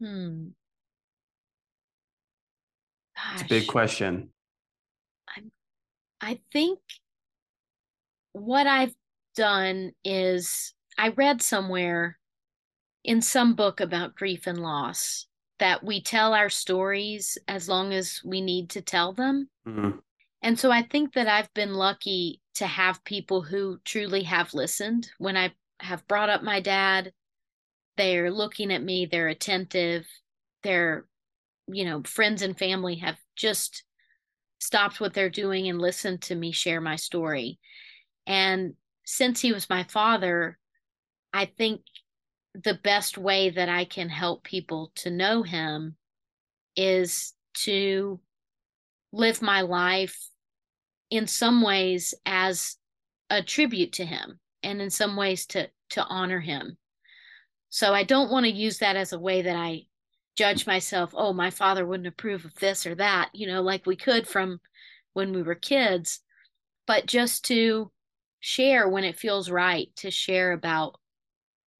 [0.01, 0.49] Hmm.
[3.33, 4.31] It's a big question.
[5.29, 5.43] I
[6.21, 6.79] I think
[8.33, 8.95] what I've
[9.35, 12.19] done is I read somewhere
[13.05, 15.27] in some book about grief and loss
[15.59, 19.49] that we tell our stories as long as we need to tell them.
[19.67, 19.99] Mm-hmm.
[20.43, 25.11] And so I think that I've been lucky to have people who truly have listened
[25.19, 27.13] when I have brought up my dad.
[27.97, 30.07] They're looking at me, they're attentive,
[30.63, 31.07] they're,
[31.67, 33.85] you know, friends and family have just
[34.59, 37.59] stopped what they're doing and listened to me share my story.
[38.27, 38.75] And
[39.05, 40.59] since he was my father,
[41.33, 41.83] I think
[42.55, 45.97] the best way that I can help people to know him
[46.75, 48.21] is to
[49.13, 50.19] live my life
[51.11, 52.77] in some ways as
[53.31, 56.77] a tribute to him and in some ways to to honor him.
[57.71, 59.87] So I don't want to use that as a way that I
[60.37, 63.97] judge myself, oh, my father wouldn't approve of this or that, you know, like we
[63.97, 64.61] could from
[65.15, 66.21] when we were kids.
[66.87, 67.91] but just to
[68.41, 70.99] share when it feels right to share about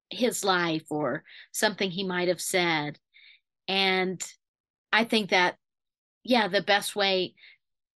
[0.09, 2.99] his life or something he might have said.
[3.67, 4.21] And
[4.91, 5.57] I think that,
[6.23, 7.35] yeah, the best way,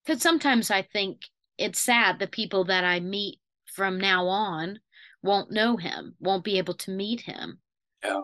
[0.05, 1.21] because sometimes I think
[1.57, 4.79] it's sad the people that I meet from now on
[5.23, 7.59] won't know him, won't be able to meet him.
[8.03, 8.21] Yeah.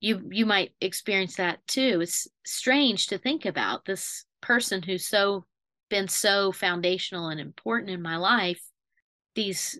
[0.00, 2.00] You you might experience that too.
[2.00, 5.44] It's strange to think about this person who's so
[5.90, 8.62] been so foundational and important in my life.
[9.34, 9.78] These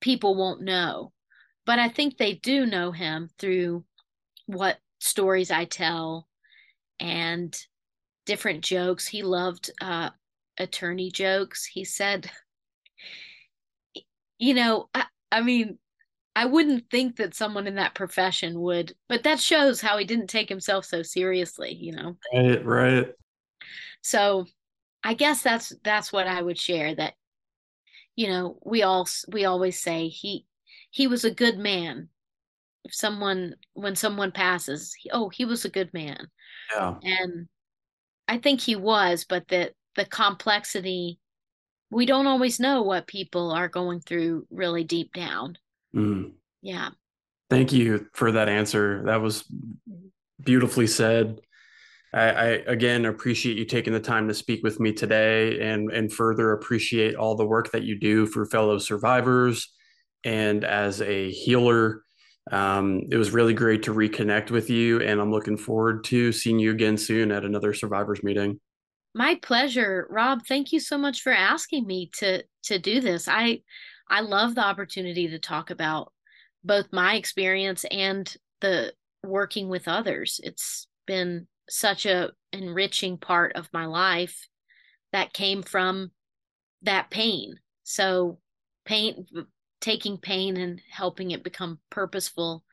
[0.00, 1.12] people won't know.
[1.64, 3.84] But I think they do know him through
[4.46, 6.28] what stories I tell
[7.00, 7.56] and
[8.24, 9.06] different jokes.
[9.06, 10.10] He loved uh,
[10.58, 11.64] attorney jokes.
[11.66, 12.30] He said,
[14.38, 15.78] you know, I, I mean,
[16.36, 20.28] I wouldn't think that someone in that profession would, but that shows how he didn't
[20.28, 22.16] take himself so seriously, you know.
[22.32, 23.08] Right, right.
[24.02, 24.46] So,
[25.02, 27.14] I guess that's that's what I would share that
[28.16, 30.46] you know, we all we always say he
[30.90, 32.08] he was a good man.
[32.84, 36.28] If someone when someone passes, he, oh, he was a good man.
[36.74, 36.96] Yeah.
[37.02, 37.48] And
[38.26, 41.18] I think he was, but that the complexity
[41.90, 45.56] we don't always know what people are going through really deep down.
[45.96, 46.32] Mm.
[46.62, 46.90] Yeah.
[47.48, 49.02] Thank you for that answer.
[49.06, 49.44] That was
[50.42, 51.40] beautifully said.
[52.12, 56.10] I, I, again appreciate you taking the time to speak with me today and and
[56.10, 59.72] further appreciate all the work that you do for fellow survivors
[60.24, 62.02] and as a healer.
[62.50, 66.60] Um, it was really great to reconnect with you, and I'm looking forward to seeing
[66.60, 68.60] you again soon at another survivors meeting.
[69.14, 70.46] My pleasure, Rob.
[70.46, 73.28] Thank you so much for asking me to to do this.
[73.28, 73.62] I
[74.08, 76.12] I love the opportunity to talk about
[76.64, 78.92] both my experience and the
[79.22, 80.40] working with others.
[80.42, 84.48] It's been such a enriching part of my life
[85.12, 86.10] that came from
[86.82, 87.58] that pain.
[87.82, 88.38] So
[88.84, 89.26] pain
[89.80, 92.64] taking pain and helping it become purposeful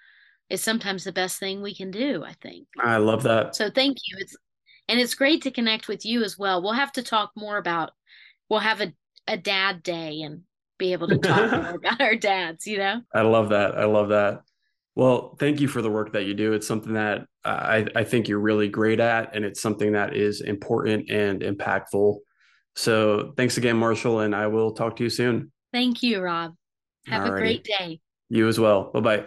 [0.49, 2.67] is sometimes the best thing we can do, I think.
[2.79, 3.55] I love that.
[3.55, 4.17] So thank you.
[4.19, 4.35] It's
[4.87, 6.61] and it's great to connect with you as well.
[6.61, 7.91] We'll have to talk more about
[8.49, 8.93] we'll have a,
[9.27, 10.41] a dad day and
[10.77, 13.01] be able to talk more about our dads, you know?
[13.13, 13.77] I love that.
[13.77, 14.41] I love that.
[14.95, 16.53] Well, thank you for the work that you do.
[16.53, 20.41] It's something that I, I think you're really great at, and it's something that is
[20.41, 22.17] important and impactful.
[22.75, 25.51] So thanks again, Marshall, and I will talk to you soon.
[25.71, 26.53] Thank you, Rob.
[27.07, 27.27] Have Alrighty.
[27.27, 27.99] a great day.
[28.29, 28.91] You as well.
[28.91, 29.25] Bye bye.